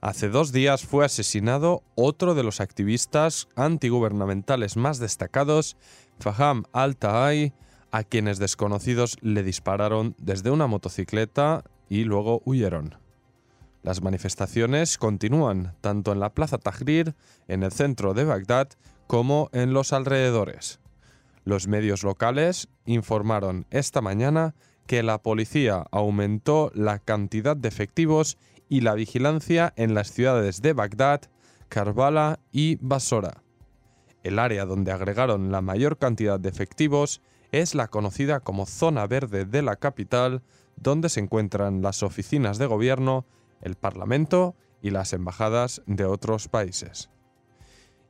Hace 0.00 0.28
dos 0.28 0.52
días 0.52 0.84
fue 0.84 1.04
asesinado 1.04 1.82
otro 1.94 2.34
de 2.34 2.42
los 2.42 2.60
activistas 2.60 3.48
antigubernamentales 3.56 4.76
más 4.76 4.98
destacados, 4.98 5.76
Faham 6.18 6.64
al-Tahai, 6.72 7.52
a 7.90 8.02
quienes 8.02 8.38
desconocidos 8.38 9.16
le 9.20 9.42
dispararon 9.42 10.14
desde 10.18 10.50
una 10.50 10.66
motocicleta 10.66 11.64
y 11.88 12.04
luego 12.04 12.42
huyeron. 12.44 13.03
Las 13.84 14.00
manifestaciones 14.00 14.96
continúan 14.96 15.76
tanto 15.82 16.12
en 16.12 16.18
la 16.18 16.32
Plaza 16.32 16.56
Tahrir, 16.56 17.14
en 17.48 17.62
el 17.62 17.70
centro 17.70 18.14
de 18.14 18.24
Bagdad, 18.24 18.70
como 19.06 19.50
en 19.52 19.74
los 19.74 19.92
alrededores. 19.92 20.80
Los 21.44 21.68
medios 21.68 22.02
locales 22.02 22.68
informaron 22.86 23.66
esta 23.70 24.00
mañana 24.00 24.54
que 24.86 25.02
la 25.02 25.18
policía 25.18 25.84
aumentó 25.92 26.72
la 26.74 26.98
cantidad 26.98 27.58
de 27.58 27.68
efectivos 27.68 28.38
y 28.70 28.80
la 28.80 28.94
vigilancia 28.94 29.74
en 29.76 29.92
las 29.92 30.10
ciudades 30.10 30.62
de 30.62 30.72
Bagdad, 30.72 31.20
Karbala 31.68 32.40
y 32.52 32.78
Basora. 32.80 33.42
El 34.22 34.38
área 34.38 34.64
donde 34.64 34.92
agregaron 34.92 35.52
la 35.52 35.60
mayor 35.60 35.98
cantidad 35.98 36.40
de 36.40 36.48
efectivos 36.48 37.20
es 37.52 37.74
la 37.74 37.88
conocida 37.88 38.40
como 38.40 38.64
zona 38.64 39.06
verde 39.06 39.44
de 39.44 39.60
la 39.60 39.76
capital, 39.76 40.42
donde 40.76 41.10
se 41.10 41.20
encuentran 41.20 41.82
las 41.82 42.02
oficinas 42.02 42.56
de 42.56 42.64
gobierno 42.64 43.26
el 43.64 43.74
Parlamento 43.74 44.54
y 44.80 44.90
las 44.90 45.12
embajadas 45.12 45.82
de 45.86 46.04
otros 46.04 46.48
países. 46.48 47.10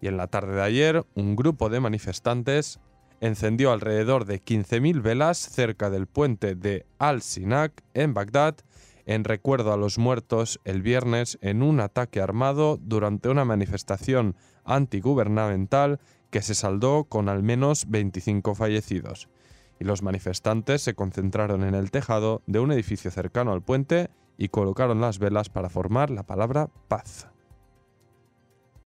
Y 0.00 0.08
en 0.08 0.16
la 0.16 0.26
tarde 0.26 0.56
de 0.56 0.62
ayer, 0.62 1.06
un 1.14 1.36
grupo 1.36 1.70
de 1.70 1.80
manifestantes 1.80 2.80
encendió 3.20 3.72
alrededor 3.72 4.26
de 4.26 4.42
15.000 4.42 5.00
velas 5.00 5.38
cerca 5.38 5.88
del 5.88 6.06
puente 6.06 6.54
de 6.54 6.84
Al-Sinak 6.98 7.82
en 7.94 8.12
Bagdad 8.12 8.56
en 9.06 9.24
recuerdo 9.24 9.72
a 9.72 9.76
los 9.76 9.98
muertos 9.98 10.60
el 10.64 10.82
viernes 10.82 11.38
en 11.42 11.62
un 11.62 11.80
ataque 11.80 12.20
armado 12.20 12.78
durante 12.80 13.28
una 13.28 13.44
manifestación 13.44 14.36
antigubernamental 14.64 16.00
que 16.30 16.42
se 16.42 16.54
saldó 16.54 17.04
con 17.04 17.28
al 17.28 17.42
menos 17.42 17.86
25 17.88 18.54
fallecidos. 18.54 19.28
Y 19.78 19.84
los 19.84 20.02
manifestantes 20.02 20.82
se 20.82 20.94
concentraron 20.94 21.64
en 21.64 21.74
el 21.74 21.90
tejado 21.90 22.42
de 22.46 22.60
un 22.60 22.72
edificio 22.72 23.10
cercano 23.10 23.52
al 23.52 23.62
puente 23.62 24.08
y 24.37 24.49
colocaron 24.49 25.01
las 25.01 25.18
velas 25.18 25.49
para 25.49 25.68
formar 25.68 26.11
la 26.11 26.25
palabra 26.25 26.68
paz. 26.88 27.29